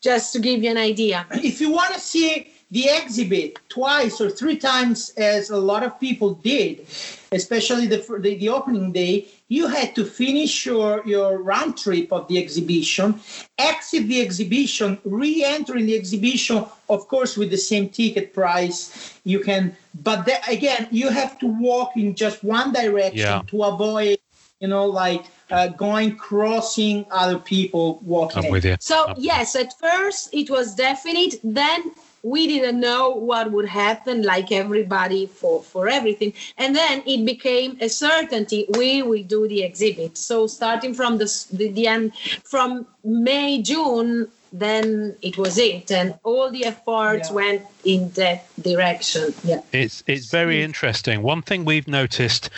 [0.00, 4.30] just to give you an idea if you want to see the exhibit twice or
[4.30, 6.86] three times as a lot of people did
[7.32, 12.26] especially the, the the opening day you had to finish your your round trip of
[12.28, 13.18] the exhibition
[13.58, 19.40] exit the exhibition re-enter in the exhibition of course with the same ticket price you
[19.40, 23.42] can but the, again you have to walk in just one direction Yeah.
[23.48, 24.18] to avoid
[24.60, 28.76] you know like uh, going crossing other people walking I'm with you.
[28.78, 31.90] so I'm- yes at first it was definite then
[32.22, 37.78] we didn't know what would happen like everybody for for everything and then it became
[37.80, 42.12] a certainty we will do the exhibit so starting from the the, the end
[42.44, 47.34] from may june then it was it, and all the efforts Yeah.
[47.36, 49.34] went in that direction.
[49.44, 49.60] Yeah.
[49.72, 51.22] It's it's very interesting.
[51.22, 52.50] One thing we've noticed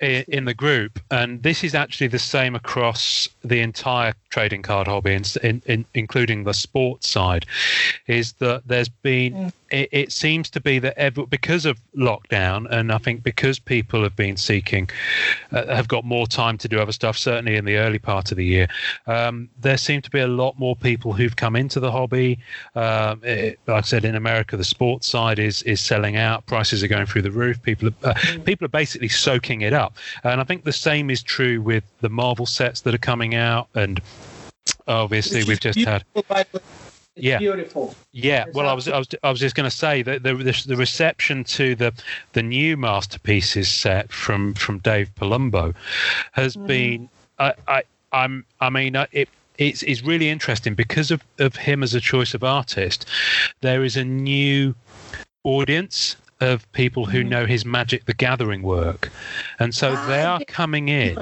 [0.00, 4.86] in, in the group, and this is actually the same across the entire trading card
[4.86, 7.46] hobby, in, in, in, including the sports side,
[8.06, 9.52] is that there's been.
[9.70, 14.02] It, it seems to be that ever, because of lockdown, and I think because people
[14.02, 14.90] have been seeking,
[15.52, 17.16] uh, have got more time to do other stuff.
[17.16, 18.68] Certainly in the early part of the year,
[19.06, 22.40] um, there seem to be a lot more people who've come into the hobby.
[22.74, 26.46] Um, it, like I said, in America, the sports side is is selling out.
[26.46, 27.60] Prices are going through the roof.
[27.62, 31.22] People are, uh, people are basically soaking it up, and I think the same is
[31.22, 33.68] true with the Marvel sets that are coming out.
[33.74, 34.00] And
[34.86, 36.64] obviously, we've just had beautiful, by the way.
[37.16, 37.38] It's Yeah.
[37.38, 37.94] beautiful.
[38.12, 40.64] yeah, well, I was, I was, I was just going to say that the, the
[40.66, 41.92] the reception to the
[42.32, 45.74] the new masterpieces set from from Dave Palumbo
[46.32, 47.82] has been, I, I,
[48.12, 49.28] I'm, I mean, uh, it.
[49.60, 53.06] It's, it's really interesting because of, of him as a choice of artist.
[53.60, 54.74] There is a new
[55.44, 59.10] audience of people who know his Magic the Gathering work,
[59.58, 61.18] and so they are coming in.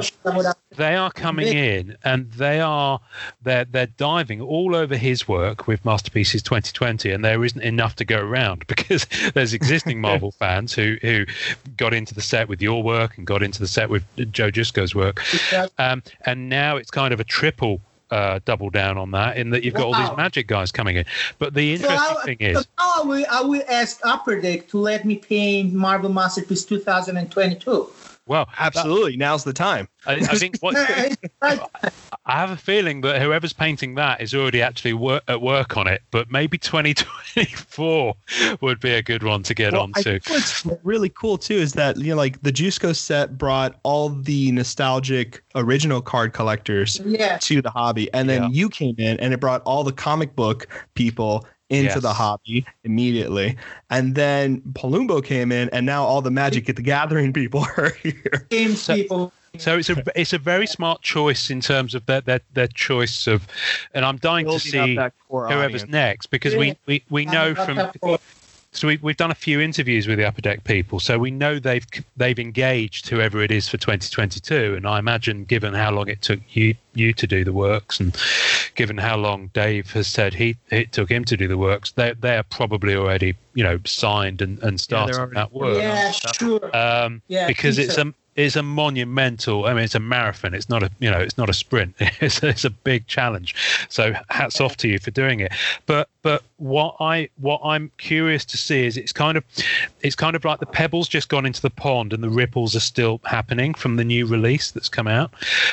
[0.77, 3.01] they are coming in and they are
[3.43, 8.05] they're they're diving all over his work with masterpieces 2020 and there isn't enough to
[8.05, 11.25] go around because there's existing marvel fans who who
[11.77, 14.95] got into the set with your work and got into the set with Joe Jusko's
[14.95, 15.21] work.
[15.79, 17.81] Um, and now it's kind of a triple
[18.11, 21.05] uh, double down on that in that you've got all these magic guys coming in
[21.39, 24.69] but the So interesting I, thing is now I will, I will ask Upper Deck
[24.69, 27.91] to let me paint Marvel Masterpiece 2022.
[28.29, 29.17] Well Absolutely.
[29.17, 29.89] Now's the time.
[30.07, 30.77] I, I think what
[31.43, 31.61] I
[32.27, 36.03] have a feeling that whoever's painting that is already actually wor- at work on it,
[36.11, 38.15] but maybe 2024
[38.61, 40.21] would be a good one to get Well, on to.
[40.29, 44.53] what's really cool too is that you know, like the Jusko set brought all the
[44.53, 47.39] nostalgic original card collectors yeah.
[47.39, 48.49] to the hobby, and then Yeah.
[48.51, 52.03] you came in and it brought all the comic book people into Yes.
[52.03, 53.57] the hobby immediately,
[53.91, 57.91] and then Palumbo came in, and now all the Magic at the Gathering people are
[58.03, 58.47] here.
[58.51, 59.33] Games So- people.
[59.57, 63.27] So it's a it's a very smart choice in terms of their their, their choice
[63.27, 63.47] of,
[63.95, 65.89] and I'm dying to Building up see whoever's audience.
[65.89, 67.79] next because we, we, we know from
[68.79, 71.59] so we, we've done a few interviews with the upper deck people so we know
[71.59, 71.85] they've
[72.17, 76.41] they've engaged whoever it is for 2022 and i imagine given how long it took
[76.55, 78.17] you you to do the works and
[78.77, 82.13] given how long dave has said he it took him to do the works they
[82.21, 86.77] they are probably already you know signed and, and starting already- that work Yeah, sure.
[86.77, 88.03] um, Yeah, because it's so.
[88.03, 89.67] a it's a monumental.
[89.67, 90.55] I mean, it's a marathon.
[90.55, 91.95] It's not a you know, it's not a sprint.
[92.21, 93.55] It's it's a big challenge.
[93.89, 95.53] So hats off to you for doing it.
[95.87, 99.45] But but what I what I'm curious to see is it's kind of
[100.03, 102.81] it's kind of like the pebbles just gone into the pond and the ripples are
[102.81, 105.33] still happening from the new release that's come out.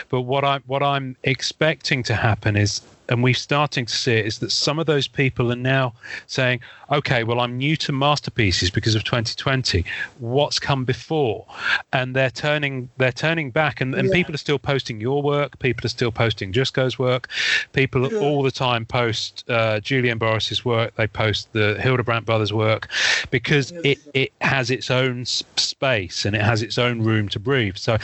[0.09, 4.25] But what I what I'm expecting to happen is and we're starting to see it
[4.25, 5.93] is that some of those people are now
[6.27, 6.59] saying,
[6.91, 9.83] okay, well, I'm new to masterpieces because of 2020.
[10.19, 11.45] What's come before?
[11.93, 14.13] And they're turning they're turning back, and, and Yeah.
[14.13, 15.57] people are still posting your work.
[15.59, 17.27] People are still posting Jusko's work.
[17.73, 18.21] People Sure.
[18.21, 20.95] all the time post uh, Julian Boris's work.
[20.95, 22.89] They post the Hildebrandt brothers' work
[23.31, 27.77] because it it has its own space and it has its own room to breathe.
[27.77, 27.97] So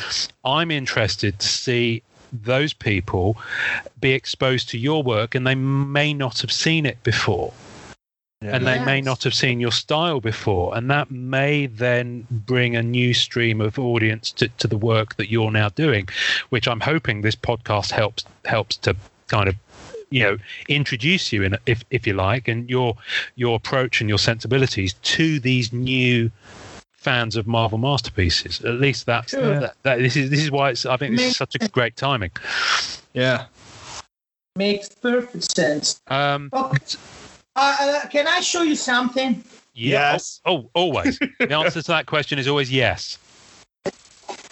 [0.44, 3.38] I'm interested to see those people
[4.00, 7.54] be exposed to your work and they may not have seen it before.
[8.44, 10.76] And they may not have seen your style before.
[10.76, 15.30] And that may then bring a new stream of audience to, to the work that
[15.30, 16.08] you're now doing
[16.50, 18.96] which i'm hoping this podcast helps helps to
[19.28, 19.56] kind of
[20.10, 22.96] you know introduce you in if if you like and your
[23.36, 26.30] your approach and your sensibilities to these new
[27.02, 29.60] fans of marvel masterpieces at least that's Sure.
[29.60, 31.96] that, that, this is this is why it's i think this is such a great
[31.98, 32.32] timing
[33.14, 33.46] Yeah.
[34.56, 36.00] Makes perfect sense.
[36.08, 36.78] um Okay.
[37.56, 39.44] Uh, uh, can I show you something?
[39.74, 40.42] yeah, Yes.
[40.46, 43.18] oh, oh always the answer to that question is always yes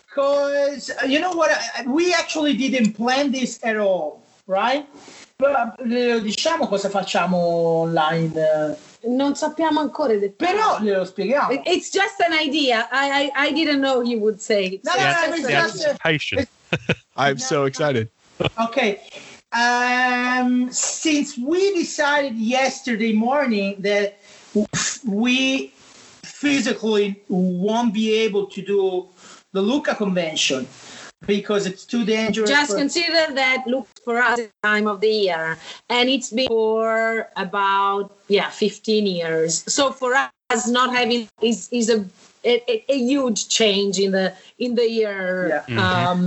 [0.10, 1.52] Because uh, you know what?
[1.52, 4.86] I- We actually didn't plan this at all, right?
[5.38, 7.38] Però, eh, Diciamo cosa facciamo
[7.86, 8.34] online.
[9.04, 10.52] Non sappiamo ancora i dettagli.
[10.52, 11.62] Però glielo spieghiamo.
[11.66, 12.88] It's just an idea.
[12.92, 14.84] I, I I didn't know he would say it.
[14.84, 16.48] No, So no, no, just it's the just- anticipation
[17.16, 18.10] I'm so excited.
[18.58, 19.00] Okay.
[19.52, 24.20] Um, since we decided yesterday morning that
[25.06, 25.74] we
[26.24, 29.08] physically won't be able to do
[29.52, 30.68] the Lucca convention
[31.30, 32.50] because it's too dangerous.
[32.50, 35.58] Just for- consider that look for us the time of the year,
[35.90, 39.64] and it's been for about yeah 15 years.
[39.72, 42.04] So for us, not having is is a
[42.44, 45.64] a, a- a huge change in the in the year.
[45.70, 45.76] Yeah.
[45.76, 45.80] Mhm.
[45.80, 46.20] Um,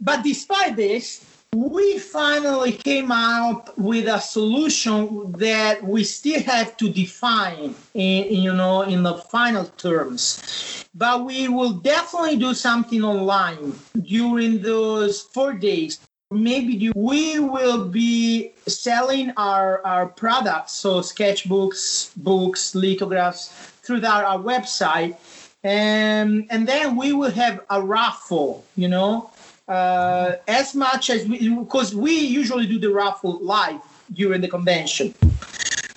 [0.00, 1.24] but despite this,
[1.54, 8.54] we finally came out with a solution that we still have to define in, you
[8.54, 10.86] know in the final terms.
[10.94, 16.00] But we will definitely do something online during those four days.
[16.30, 23.48] Maybe we will be selling our our products so sketchbooks books lithographs
[23.82, 25.16] through our, our website.
[25.64, 29.31] And and then we will have a raffle you know
[29.68, 33.80] uh, as much as we because we usually do the raffle live
[34.12, 35.14] during the convention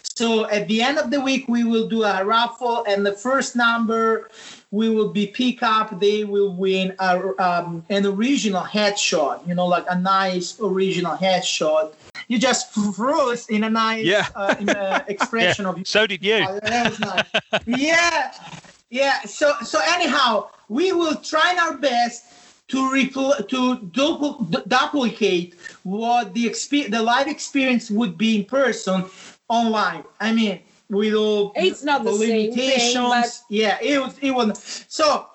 [0.03, 3.55] so at the end of the week we will do a raffle and the first
[3.55, 4.29] number
[4.71, 9.65] we will be pick up they will win a, um, an original headshot you know
[9.65, 11.93] like a nice original headshot
[12.27, 14.27] you just froze in a nice Yeah.
[14.35, 15.85] uh, in a expression of you.
[15.85, 16.45] So did you.
[16.47, 17.25] Oh, that was nice.
[17.67, 18.33] yeah,
[18.89, 19.21] yeah.
[19.25, 22.25] So so anyhow, we will try our best
[22.67, 28.45] to repl- to dupl- du- duplicate what the expe- the live experience would be in
[28.45, 29.05] person
[29.49, 30.03] online.
[30.19, 32.95] I mean, with all It's not the same thing,
[33.49, 35.27] yeah, it was it was so.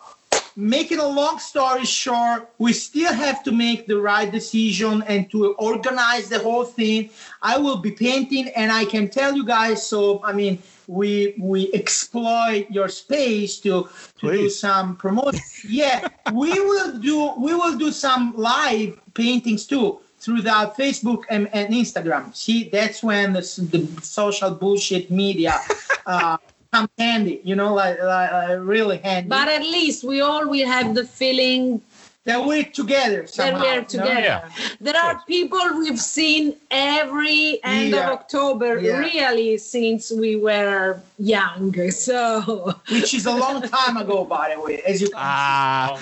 [0.60, 5.54] Making a long story short, we still have to make the right decision and to
[5.54, 7.08] organize the whole thing.
[7.40, 9.86] I will be painting, and I can tell you guys.
[9.86, 13.88] So, I mean, we we exploit your space to
[14.18, 15.40] to do some promotion.
[15.66, 21.48] yeah, we will do we will do some live paintings too through that Facebook and,
[21.54, 22.36] and Instagram.
[22.36, 25.58] See, that's when the, the social bullshit media
[26.06, 26.36] uh,
[26.72, 29.28] come handy, you know, like, like, like really handy.
[29.28, 31.82] But at least we all will have the feeling
[32.24, 33.58] that we're together somehow.
[33.58, 34.20] That we're together.
[34.20, 34.50] Yeah.
[34.80, 38.04] There are people we've seen every end yeah.
[38.04, 38.98] of October, yeah.
[38.98, 41.74] really, since we were young.
[41.90, 45.98] So, which is a long time ago, by the way, as you can ah.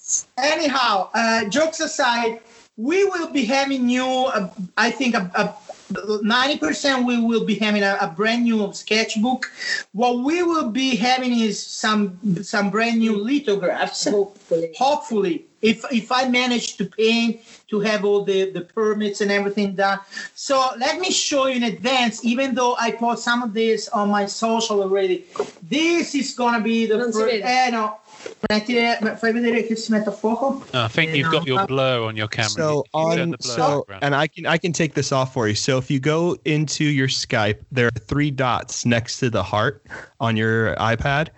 [0.00, 0.26] see.
[0.38, 2.40] Anyhow, uh, jokes aside,
[2.76, 5.54] we will be having you, uh, I think, a, a
[5.92, 9.50] 90% we will be having a, a, brand new sketchbook.
[9.92, 14.04] What we will be having is some some brand new lithographs.
[14.04, 15.44] Hopefully, hopefully.
[15.62, 20.00] If if i manage to paint to have all the the permits and everything done.
[20.34, 24.10] So let me show you in advance even though i put some of this on
[24.10, 25.24] my social already.
[25.62, 28.66] This is gonna be the first, eh, no, si first.
[28.66, 28.98] vede.
[29.00, 29.06] No.
[29.06, 30.62] Metti, fai vedere che si mette a fuoco.
[30.72, 32.50] No, I think you've got your blur on your camera.
[32.50, 34.04] So You- you on so background.
[34.04, 35.54] and I can I can take this off for you.
[35.54, 39.82] So if you go into your Skype, there are three dots next to the heart
[40.20, 41.28] on your iPad.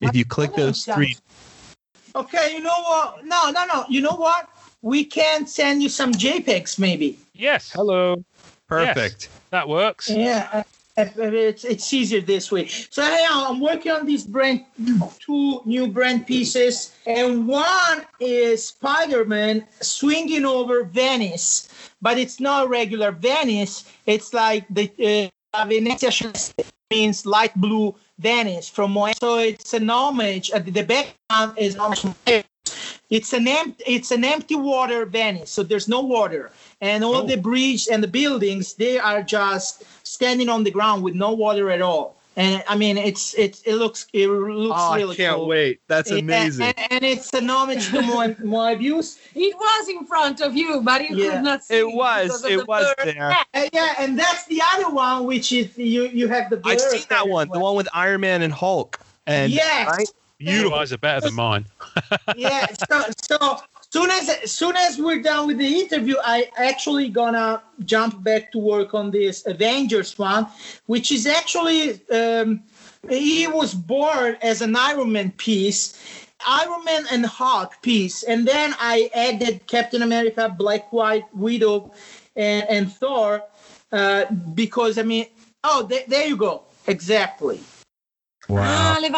[0.00, 1.16] If you click those three,
[2.14, 3.24] Okay, you know what?
[3.24, 3.84] No, no, no.
[3.88, 4.48] You know what?
[4.82, 7.18] We can send you some JPEGs, maybe.
[7.34, 8.24] yes, hello,
[8.68, 9.28] perfect.
[9.50, 10.08] that works.
[10.08, 10.62] Yeah, uh,
[10.96, 12.66] it's it's easier this way.
[12.68, 14.64] So anyhow, I'm working on these brand
[15.18, 21.68] two new brand pieces, and one is Spider-Man swinging over Venice,
[22.00, 23.84] but it's not regular Venice.
[24.06, 26.10] It's like the uh, Venezia
[26.90, 29.12] means light blue Venice from Moe.
[29.20, 30.50] So it's an homage.
[30.50, 32.04] Uh, the background is homage.
[33.08, 36.50] It's an empty, it's an empty water Venice, so there's no water,
[36.80, 37.26] and all Oh.
[37.26, 41.70] the bridge and the buildings they are just standing on the ground with no water
[41.70, 42.14] at all.
[42.38, 45.46] And I mean, it's it's it looks it looks Oh, I really can't cool.
[45.48, 45.80] wait.
[45.88, 46.66] That's amazing.
[46.76, 49.18] And, and it's an homage to my views.
[49.34, 51.30] It was in front of you, but you Yeah.
[51.36, 51.78] could not see.
[51.78, 52.42] It was.
[52.42, 53.12] because It was blur.
[53.12, 53.36] there.
[53.54, 56.60] Uh, yeah, and that's the other one, which is you you have the.
[56.62, 59.00] I've seen that one, as the one with Iron Man and Hulk.
[59.26, 59.88] And Yes.
[59.88, 60.08] right?
[60.38, 60.78] Your Beautiful.
[60.78, 61.64] eyes are better than mine.
[62.36, 62.66] yeah.
[62.90, 63.60] So, so
[63.96, 67.62] soon as soon as we're done with the interview, I actually gonna
[67.92, 70.46] jump back to work on this Avengers one,
[70.84, 72.62] which is actually um,
[73.08, 75.82] he was born as an Iron Man piece.
[76.46, 81.90] Iron Man and Hulk piece, and then I added Captain America, Black White, Widow,
[82.36, 83.42] and, and Thor,
[83.90, 85.26] uh, because I mean,
[85.64, 87.58] oh, th- there you go, exactly.
[88.50, 89.08] Ah, le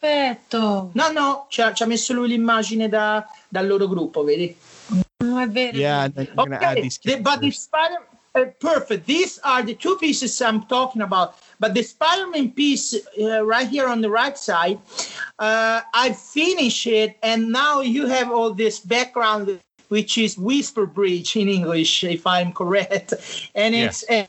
[0.00, 0.90] vaso l'effetto.
[0.94, 4.56] No, no, ci ha, ci ha messo lui l'immagine da, dal loro gruppo, vedi?
[5.18, 5.76] No, è vero.
[5.76, 7.50] Yeah, and then you're gonna add Okay, the, but the.
[7.50, 8.02] Spider,
[8.34, 9.06] uh, perfect.
[9.06, 11.34] These are the two pieces I'm talking about.
[11.58, 14.78] But the Spider-Man piece uh, right here on the right side,
[15.38, 21.36] uh, I finished it, and now you have all this background, which is Whisper Bridge
[21.36, 23.12] in English, if I'm correct,
[23.54, 24.04] and it's.
[24.08, 24.26] uh,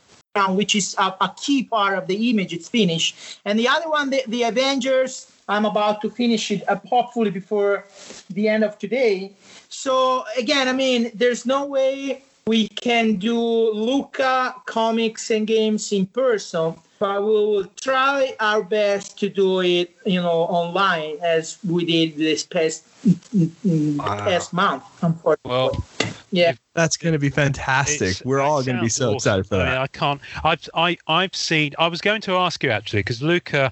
[0.49, 2.53] which is a, a key part of the image.
[2.53, 5.30] It's finished, and the other one, the, the Avengers.
[5.51, 7.83] I'm about to finish it, uh, hopefully before
[8.29, 9.33] the end of today.
[9.67, 16.05] So again, I mean, there's no way we can do Lucca comics and games in
[16.07, 21.83] person, but we will try our best to do it, you know, online as we
[21.85, 22.85] did this past
[23.33, 24.15] Wow.
[24.25, 24.83] past month.
[25.01, 25.49] Unfortunately.
[25.49, 25.83] Well,
[26.31, 26.53] Yeah.
[26.73, 28.01] That's going to be fantastic.
[28.01, 29.15] It's- We're all going to be so awesome.
[29.15, 29.65] excited for I, that.
[29.65, 30.21] mean, I can't.
[30.43, 31.73] I've I, I've seen.
[31.77, 33.71] I was going to ask you actually because Lucca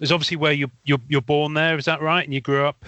[0.00, 1.78] is obviously where you you're you're born there.
[1.78, 2.24] Is that right?
[2.24, 2.84] And you grew up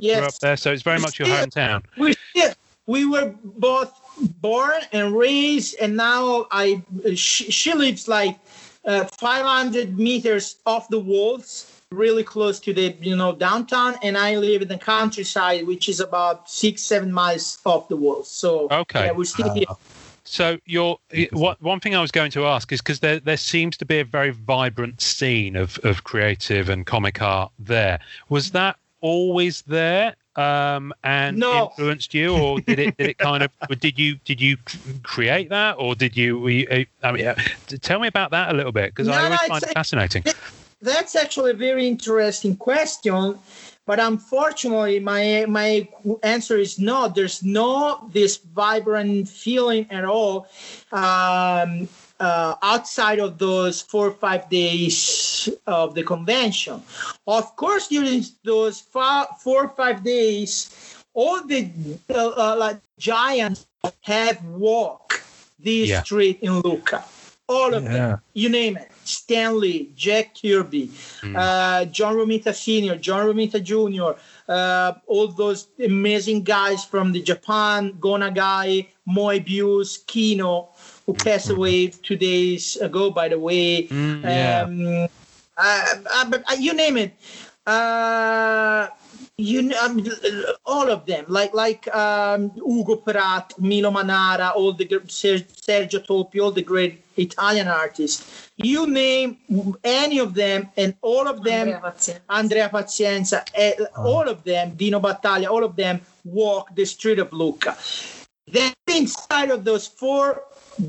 [0.00, 1.84] grew up there, so it's very much your hometown.
[1.96, 2.54] We yeah,
[2.86, 3.92] we were both
[4.40, 6.82] born and raised, and now I
[7.14, 8.38] she, she lives like
[8.84, 14.36] uh, 500 meters off the walls, really close to the you know downtown, and I
[14.36, 18.30] live in the countryside, which is about six seven miles off the walls.
[18.30, 19.06] So Okay.
[19.06, 19.64] yeah, we're still here.
[20.24, 20.98] So you're
[21.32, 24.00] what one thing I was going to ask is because there there seems to be
[24.00, 27.98] a very vibrant scene of of creative and comic art there.
[28.28, 30.14] Was that always there?
[30.36, 31.72] Um, and No.
[31.72, 32.96] influenced you, or did it?
[32.96, 33.50] Did it kind of?
[33.80, 34.16] Did you?
[34.24, 34.56] Did you
[35.02, 36.38] create that, or did you?
[36.38, 37.34] Were you I mean, uh,
[37.80, 40.22] tell me about that a little bit because I always no, find it fascinating.
[40.80, 43.38] That's actually a very interesting question,
[43.84, 45.88] but unfortunately, my my
[46.22, 47.08] answer is no.
[47.08, 50.46] There's no this vibrant feeling at all
[50.92, 51.88] um,
[52.20, 56.82] uh, outside of those four or five days of the convention.
[57.26, 60.70] Of course, during those four or five days,
[61.12, 61.70] all the
[62.10, 63.66] uh, uh, like giants
[64.02, 65.22] have walked
[65.58, 66.02] this Yeah.
[66.04, 67.02] street in Lucca.
[67.48, 70.90] All of them you name it Stan Lee jack kirby
[71.22, 71.34] Mm.
[71.36, 74.14] uh, john romita senior john romita junior
[74.48, 80.68] uh, all those amazing guys from the japan Go Nagai moebius Quino
[81.06, 84.62] who passed away two days ago by the way Mm, yeah.
[84.62, 85.08] um,
[85.56, 87.12] uh, uh, but uh, you name it
[87.66, 88.88] uh,
[89.36, 90.04] you know, um,
[90.66, 96.50] all of them, like like um, Hugo Pratt, Milo Manara, all the Sergio Toppi, all
[96.50, 98.47] the great Italian artists.
[98.58, 99.38] You name
[99.84, 102.20] any of them, and all of them Andrea Pazienza.
[102.28, 107.32] Andrea Pazienza, eh, all of them, Dino Battaglia, all of them walk the street of
[107.32, 107.76] Lucca.
[108.48, 110.42] Then inside of those four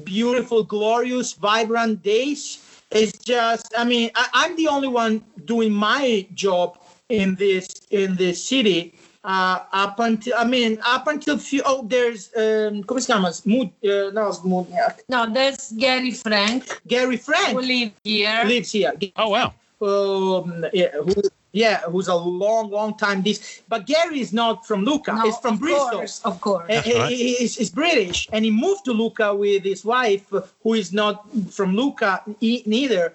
[0.03, 6.25] beautiful, glorious, vibrant days, it's just, I mean, I, I'm the only one doing my
[6.33, 6.79] job
[7.09, 8.95] in this in this city.
[9.29, 11.61] Uh, up until I mean, up until few.
[11.63, 13.29] Oh, there's um, come si chiama?
[13.29, 15.05] Smud, uh, no, Smudniak.
[15.07, 18.41] No, that's Gary Frank Gary Frank who Frank live here.
[18.49, 18.93] lives here.
[19.21, 19.53] Oh wow.
[19.85, 21.13] um, yeah, who,
[21.51, 23.61] yeah, who's a long, long time this.
[23.69, 25.13] But Gary is not from Lucca.
[25.13, 25.99] No, he's from of Bristol.
[26.01, 26.65] Course, of course.
[26.65, 27.13] Uh, he- right.
[27.13, 30.25] he- he's, he's British, and he moved to Lucca with his wife,
[30.63, 31.21] who is not
[31.53, 33.13] from Lucca e- neither.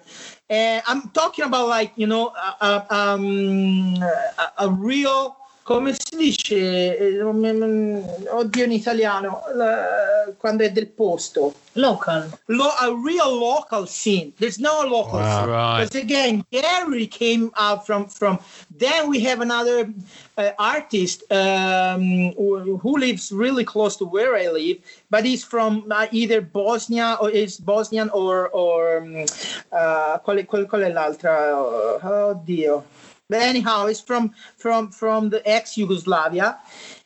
[0.49, 5.35] And I'm talking about like you know, uh, uh, um, a, a real.
[5.65, 6.95] Come si dice?
[6.95, 11.53] eh, Oddio in italiano, la- quando è del posto.
[11.73, 12.29] Local.
[12.45, 14.31] Lo, a real local scene.
[14.37, 15.25] There's no local Wow.
[15.25, 15.45] scene.
[15.49, 15.77] Right.
[15.89, 18.37] Because again, Gary came out from from.
[18.69, 19.89] Then we have another
[20.37, 24.77] uh, artist um, who, who lives really close to where I live,
[25.09, 29.25] but he's from uh, either Bosnia or is Bosnian or or um,
[29.71, 31.57] uh, qual, è, qual, qual è l'altra?
[31.57, 32.83] Oh Dio.
[33.29, 36.59] But anyhow, it's from from from the ex Yugoslavia.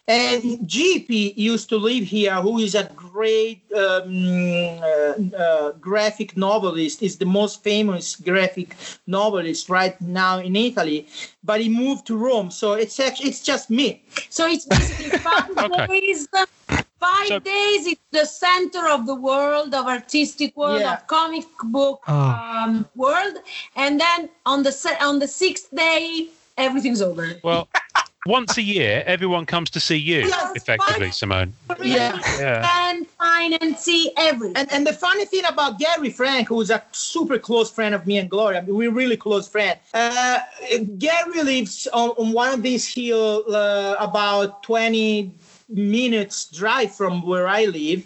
[0.08, 7.04] And Gipi used to live here, who is a great um, uh, uh, graphic novelist,
[7.04, 8.76] is the most famous graphic
[9.06, 11.08] novelist right now in Italy.
[11.44, 14.04] But he moved to Rome, so it's actually it's just me.
[14.30, 15.12] So it's basically
[15.58, 16.79] Okay.
[17.00, 17.88] Five So- days.
[17.88, 20.94] It's the center of the world, of artistic world, Yeah.
[20.94, 22.14] of comic book Oh.
[22.14, 23.36] um, world,
[23.76, 26.28] and then on the se- on the sixth day,
[26.58, 27.40] everything's over.
[27.44, 27.68] Well,
[28.26, 31.12] once a year, everyone comes to see you, Yes, effectively, fine.
[31.14, 31.54] Simone.
[31.82, 32.20] Yeah.
[32.38, 32.90] Yeah.
[32.90, 34.58] And find and see everything.
[34.58, 38.18] And and the funny thing about Gary Frank, who's a super close friend of me
[38.18, 39.80] and Gloria, I mean, we're really close friends.
[39.94, 40.40] Uh,
[40.98, 45.32] Gary lives on, on one of these hills uh, about 20
[45.70, 48.04] minutes drive from where I live,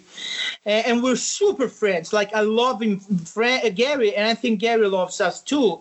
[0.64, 2.12] and, we're super friends.
[2.12, 5.80] Like I love him, Fra- Gary, and I think Gary loves us too.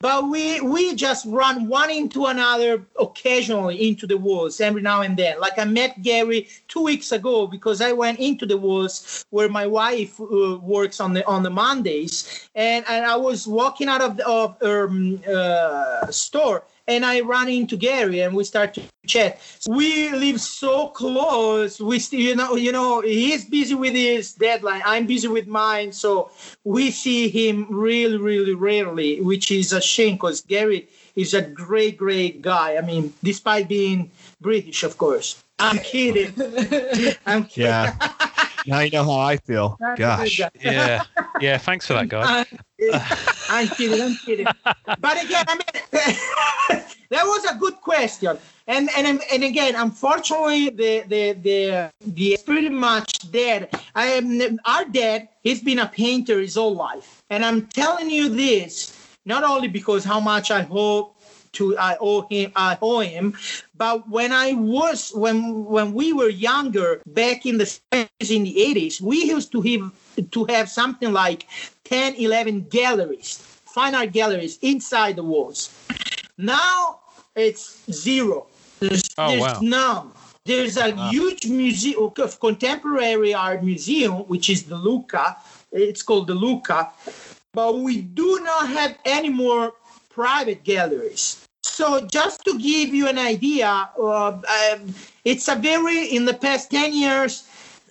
[0.00, 5.16] But we we just run one into another occasionally into the walls every now and
[5.16, 5.38] then.
[5.38, 9.66] Like I met Gary two weeks ago because I went into the walls where my
[9.66, 14.16] wife uh, works on the on the Mondays, and, and I was walking out of
[14.16, 18.82] the of her um, uh, store and I run into Gary and we start to
[19.06, 19.40] chat.
[19.68, 21.80] We live so close.
[21.80, 24.82] We still, you know, you know, he's busy with his deadline.
[24.84, 25.92] I'm busy with mine.
[25.92, 26.30] So
[26.64, 31.96] we see him really, really rarely, which is a shame because Gary is a great,
[31.96, 32.76] great guy.
[32.76, 34.10] I mean, despite being
[34.40, 35.42] British, of course.
[35.58, 36.34] I'm kidding.
[37.26, 37.70] I'm kidding.
[37.70, 38.12] Yeah.
[38.66, 39.76] now you know how I feel.
[39.80, 40.40] That's Gosh.
[40.60, 41.02] Yeah.
[41.40, 41.58] Yeah.
[41.58, 42.46] Thanks for that, guys.
[42.48, 43.00] I'm kidding.
[43.50, 44.02] I'm kidding.
[44.02, 44.46] I'm kidding.
[45.00, 48.38] But again, I mean, that was a good question.
[48.66, 53.68] And and and again, unfortunately, the the the the it's pretty much dead.
[53.94, 55.28] I am our dad.
[55.42, 60.04] He's been a painter his whole life, and I'm telling you this not only because
[60.04, 61.16] how much I hope
[61.52, 63.36] to I owe him I owe him,
[63.76, 68.54] but when I was when when we were younger back in the 70s, in the
[68.54, 71.46] 80s, we used to have to have something like
[71.84, 75.70] 10, 11 galleries, fine art galleries inside the walls.
[76.38, 77.00] Now
[77.36, 78.46] it's zero.
[78.80, 79.60] There's, Oh, there's wow.
[79.62, 80.12] none.
[80.44, 85.36] There's a huge museum of contemporary art museum, which is the Luca.
[85.70, 86.90] It's called the Luca,
[87.52, 89.72] but we do not have any more
[90.12, 91.46] private galleries.
[91.62, 94.94] So just to give you an idea, uh, um,
[95.24, 97.42] it's a very in the past ten years,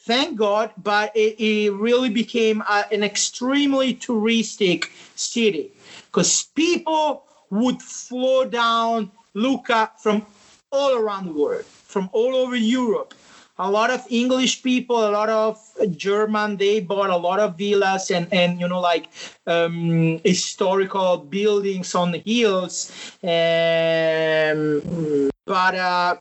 [0.06, 4.86] thank God, but it, it really became a, an extremely touristic
[5.16, 5.72] city
[6.08, 10.26] because people would flow down Lucca from
[10.72, 13.14] all around the world, from all over Europe.
[13.62, 15.60] A lot of English people, a lot of
[15.96, 19.08] German, they bought a lot of villas and, and you know, like
[19.46, 22.92] um, historical buildings on the hills.
[23.22, 26.18] Um, but uh,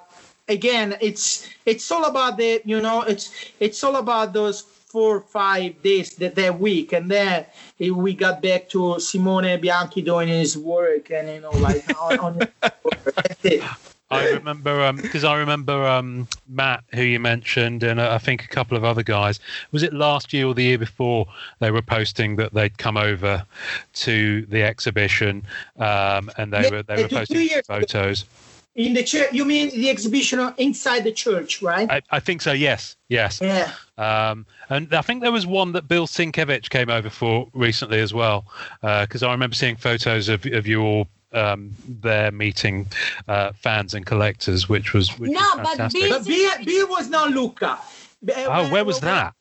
[0.49, 5.21] again, it's it's all about the, you know, it's it's all about those four or
[5.21, 6.93] five days that, that week.
[6.93, 7.47] And then
[7.79, 12.41] we got back to Simone Bianchi doing his work and, you know, like on, on.
[14.11, 18.49] I remember because I remember um, Matt, who you mentioned, and uh, I think a
[18.49, 19.39] couple of other guys.
[19.71, 21.27] Was it last year or the year before
[21.61, 23.45] they were posting that they'd come over
[23.95, 25.47] to the exhibition,
[25.79, 28.25] um, and they Yeah, were they were posting photos.
[28.77, 31.91] In the church, you mean the exhibition inside the church, right?
[31.91, 32.53] I, I think so.
[32.53, 33.41] Yes, yes.
[33.43, 33.73] yeah.
[33.99, 38.15] Um, and I think there was one that Bill Sienkiewicz came over for recently as
[38.15, 38.47] well,
[38.81, 42.87] because I remember seeing photos of, of you all um, there meeting
[43.29, 46.01] uh, fans and collectors, which was which No, was but fantastic.
[46.03, 47.79] Bill- But Bill, Bill was not Lucca.
[48.37, 49.35] oh, where was that?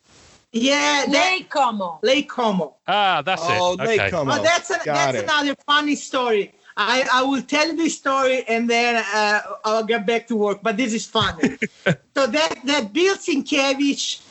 [0.51, 1.99] Yeah, that, Lake Como.
[2.01, 2.75] Lake Como.
[2.87, 3.79] Ah, that's Oh, it.
[3.81, 4.09] Lake Okay.
[4.09, 4.31] Como.
[4.33, 5.23] Oh, that's an, that's it.
[5.25, 6.53] another funny story.
[6.75, 10.61] I, I will tell this story and then uh, I'll get back to work.
[10.63, 11.57] But this is funny.
[12.15, 14.21] so that that Bill Sienkiewicz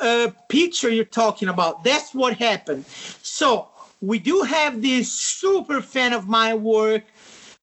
[0.00, 2.84] uh, picture you're talking about, that's what happened.
[2.86, 3.68] So
[4.06, 7.04] we do have this super fan of my work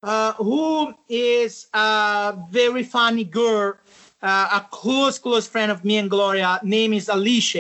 [0.04, 3.76] uh, who is a very funny girl.
[4.24, 6.60] Uh, a close, close friend of me and Gloria.
[6.62, 7.56] Name is Alice,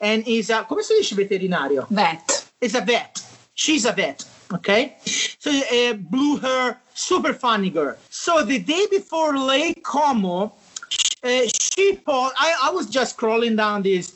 [0.00, 1.88] and is a come si dice veterinario?
[1.88, 2.50] Vet.
[2.60, 3.22] is a vet.
[3.54, 4.24] She's a vet.
[4.52, 4.96] Okay.
[5.38, 7.96] So uh, blue hair, super funny girl.
[8.08, 10.52] So the day before Lake Como,
[11.22, 14.12] uh, she po- I, I was just scrolling down this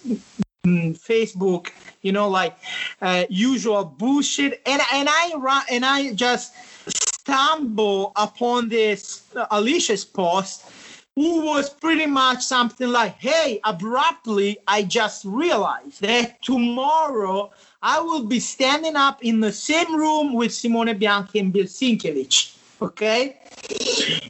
[0.65, 1.69] Facebook,
[2.03, 2.57] you know, like
[3.03, 6.55] uh, usual bullshit, and and I and I just
[6.89, 10.65] stumble upon this Alicia's post,
[11.15, 17.51] who was pretty much something like, "Hey, abruptly, I just realized that tomorrow
[17.82, 22.57] I will be standing up in the same room with Simone Bianchi and Bill Sienkiewicz."
[22.82, 23.36] Okay,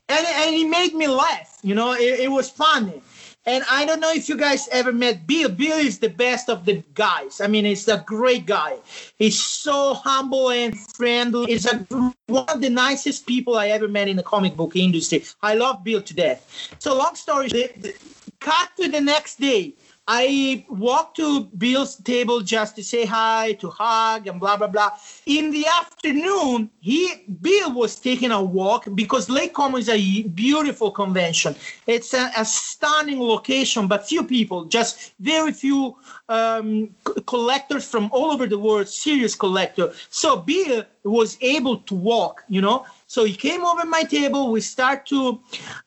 [0.09, 1.59] and and it made me laugh.
[1.63, 3.03] You know, it, it was funny.
[3.47, 5.51] And I don't know if you guys ever met Bill.
[5.51, 7.41] Bill is the best of the guys.
[7.41, 8.79] I mean, he's a great guy.
[9.19, 11.47] He's so humble and friendly.
[11.53, 11.77] He's a,
[12.27, 15.25] one of the nicest people I ever met in the comic book industry.
[15.43, 16.77] I love Bill to death.
[16.79, 17.51] So, long story
[18.41, 19.75] cut to the next day.
[20.07, 24.91] I walked to Bill's table just to say hi, to hug, and blah blah blah.
[25.25, 30.91] In the afternoon, he Bill was taking a walk because Lake Como is a beautiful
[30.91, 31.57] convention.
[31.87, 35.97] It's a, a stunning location, but few people, just very few
[36.29, 39.95] um, c- collectors from all over the world, serious collector.
[40.11, 42.85] So Bill was able to walk, you know.
[43.07, 44.51] So he came over my table.
[44.51, 45.41] We start to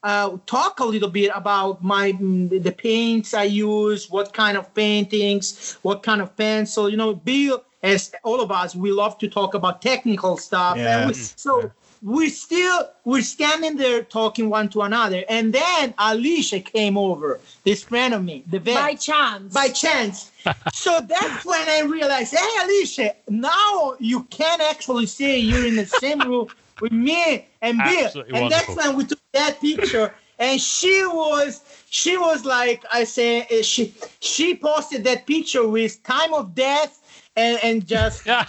[0.04, 4.74] uh, talk a little bit about my mm, the paints I use, what kind of
[4.74, 6.90] paintings, what kind of pencil.
[6.90, 10.78] You know, Bill, as all of us, we love to talk about technical stuff.
[10.78, 11.00] Yeah.
[11.00, 11.72] And we, so
[12.04, 17.84] we're still we're standing there talking one to another, and then Alicia came over, this
[17.84, 19.54] friend of me, the vet By chance.
[19.54, 20.32] by chance.
[20.74, 25.86] so that's when I realized, hey, Alicia, now you can actually say you're in the
[25.86, 26.48] same room
[26.82, 28.06] with me and Bill.
[28.06, 28.92] Absolutely and that's wonderful.
[28.92, 30.14] when we took that picture.
[30.40, 36.04] And she was, she was like, I say, uh, she, she posted that picture with
[36.04, 37.02] time of death
[37.36, 38.46] and, and just wrote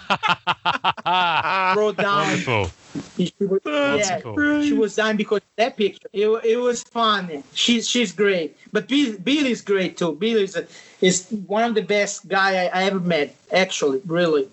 [1.97, 2.27] down.
[2.27, 2.69] Wonderful.
[3.17, 4.63] She was, That's yeah, cool.
[4.63, 6.07] she was dying because of that picture.
[6.11, 7.43] It, it was funny.
[7.53, 10.13] She's she's great, but Bill, Bill is great too.
[10.13, 10.65] Bill is a,
[10.99, 13.35] is one of the best guy I, I ever met.
[13.51, 14.49] Actually, really.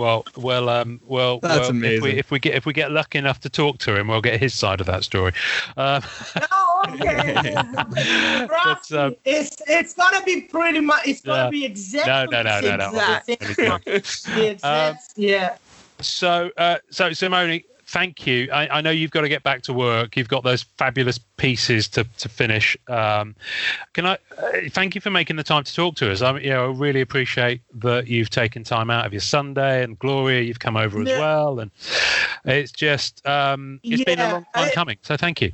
[0.00, 2.02] Well, well, um, well, That's well, If amazing.
[2.02, 4.40] we, if we get if we get lucky enough to talk to him, we'll get
[4.40, 5.32] his side of that story.
[5.76, 6.02] Um,
[6.50, 7.34] Oh, okay.
[8.48, 11.06] But, um, it's it's gonna be pretty much.
[11.06, 11.50] It's gonna Yeah.
[11.50, 12.86] be exactly no, no, the no, no, same no.
[12.86, 15.56] exact- the exact- Um, yeah.
[16.00, 17.60] so, uh, so Simone,
[17.90, 18.48] thank you.
[18.52, 20.16] I, I know you've got to get back to work.
[20.16, 22.76] You've got those fabulous pieces to, to finish.
[22.88, 23.34] Um,
[23.92, 26.22] can I uh, thank you for making the time to talk to us?
[26.22, 29.98] I, you know, I really appreciate that you've taken time out of your Sunday, and
[29.98, 31.18] Gloria, you've come over as Yeah.
[31.18, 31.70] well, and
[32.44, 34.98] it's just um, it's been a long time I- coming.
[35.02, 35.52] So, thank you.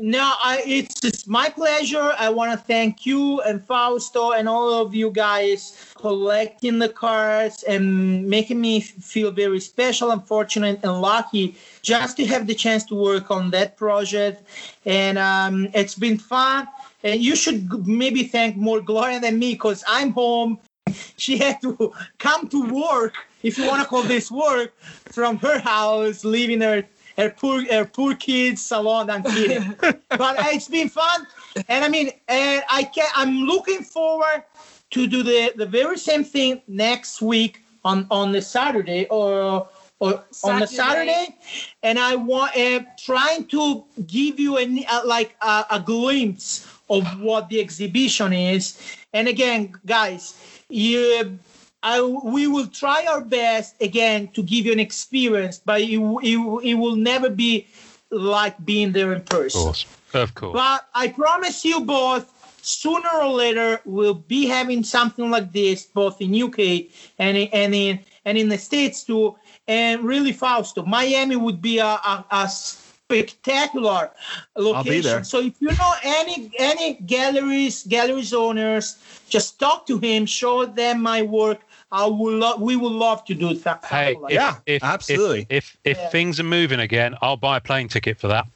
[0.00, 2.14] No, I, it's it's my pleasure.
[2.16, 7.64] I want to thank you and Fausto and all of you guys collecting the cards
[7.64, 12.84] and making me feel very special and fortunate and lucky just to have the chance
[12.84, 14.44] to work on that project.
[14.86, 16.68] And um, it's been fun.
[17.02, 20.60] And you should maybe thank more Gloria than me because I'm home.
[21.16, 24.72] She had to come to work, if you want to call this work,
[25.12, 26.84] from her house, leaving her
[27.18, 29.10] her poor her poor kids alone.
[29.10, 29.74] I'm kidding,
[30.08, 31.26] but it's been fun,
[31.68, 34.44] and I mean, and I can I'm looking forward
[34.90, 39.68] to do the the very same thing next week on on the Saturday or.
[40.00, 41.10] Or on the Saturday.
[41.10, 41.36] Saturday,
[41.82, 47.02] and I want uh, trying to give you a, uh, like a, a glimpse of
[47.20, 48.80] what the exhibition is.
[49.12, 50.38] And again, guys,
[50.68, 51.40] you
[51.82, 56.60] I, we will try our best again to give you an experience, but it, it,
[56.64, 57.66] it will never be
[58.10, 59.60] like being there in person.
[59.60, 59.88] Of person.
[60.12, 60.52] course, of course.
[60.54, 66.20] But I promise you both, sooner or later, we'll be having something like this, both
[66.20, 66.86] in UK
[67.18, 69.36] and in, and in and in the States too.
[69.68, 74.10] And really, Fausto, Miami would be a, a, a spectacular
[74.56, 74.92] location.
[74.92, 75.24] be there.
[75.24, 78.98] So if you know any any galleries, galleries owners,
[79.28, 81.60] just talk to him, show them my work.
[81.90, 82.60] I would love.
[82.60, 83.84] we would love to do that.
[83.84, 85.46] Hey, like if, Yeah, if, absolutely.
[85.48, 86.08] If if, if Yeah.
[86.10, 88.46] things are moving again, I'll buy a plane ticket for that.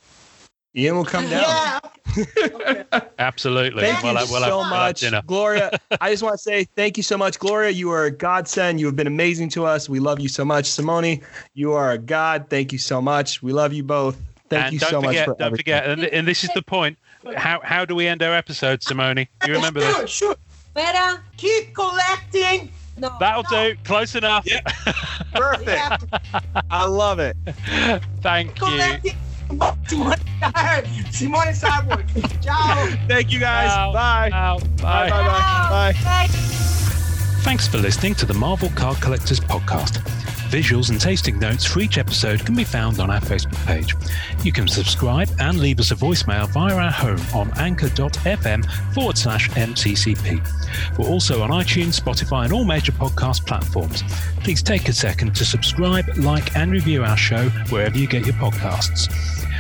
[0.75, 1.43] Ian will come down.
[1.43, 1.81] Yeah.
[2.17, 2.85] Okay.
[3.19, 3.83] Absolutely.
[3.83, 5.23] Thank We'll you have- we'll so we'll much, dinner.
[5.27, 5.79] Gloria.
[6.01, 7.71] I just want to say thank you so much, Gloria.
[7.71, 8.81] You are a godsend.
[8.81, 9.89] You have been amazing to us.
[9.89, 11.21] We love you so much, Simone.
[11.55, 12.47] You are a god.
[12.51, 13.43] Thank you so much.
[13.43, 14.17] We love you both.
[14.49, 15.63] Thank and you don't so forget, much for don't everything.
[15.63, 16.99] forget, and, and this is the point.
[17.37, 19.19] How how do we end our episode, Simone?
[19.47, 19.93] You remember that?
[19.93, 20.11] sure, this?
[20.11, 20.37] Sure.
[20.75, 21.23] Vera?
[21.37, 22.71] Keep collecting.
[22.97, 23.16] No.
[23.19, 23.77] That'll do.
[23.85, 24.47] Close enough.
[25.32, 25.69] Perfect.
[25.69, 25.97] Yeah,
[26.70, 27.36] I love it.
[28.20, 28.66] Thank you.
[28.66, 29.16] collecting.
[29.86, 30.16] Simone
[31.10, 32.43] Simone Cyborg.
[32.43, 32.86] Ciao.
[33.09, 33.70] Thank you guys.
[33.70, 33.93] Ciao.
[33.93, 34.31] Bye.
[34.31, 34.59] Ciao.
[34.59, 35.10] Bye.
[35.10, 35.10] Bye.
[35.10, 35.93] Bye.
[35.93, 36.28] Bye.
[36.28, 36.89] Bye.
[37.43, 39.98] Thanks for listening to the Marvel Card Collectors podcast.
[40.48, 43.97] Visuals and tasting notes for each episode can be found on our Facebook page.
[44.44, 49.51] You can subscribe and leave us a voicemail via our home on anchor.fm forward slash
[49.51, 50.97] MCCP.
[50.97, 54.05] We're also on iTunes, Spotify, and all major podcast platforms.
[54.44, 58.36] Please take a second to subscribe, like, and review our show wherever you get your
[58.36, 59.12] podcasts.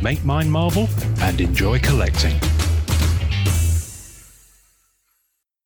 [0.00, 0.88] Make mine Marvel
[1.22, 2.38] and enjoy collecting.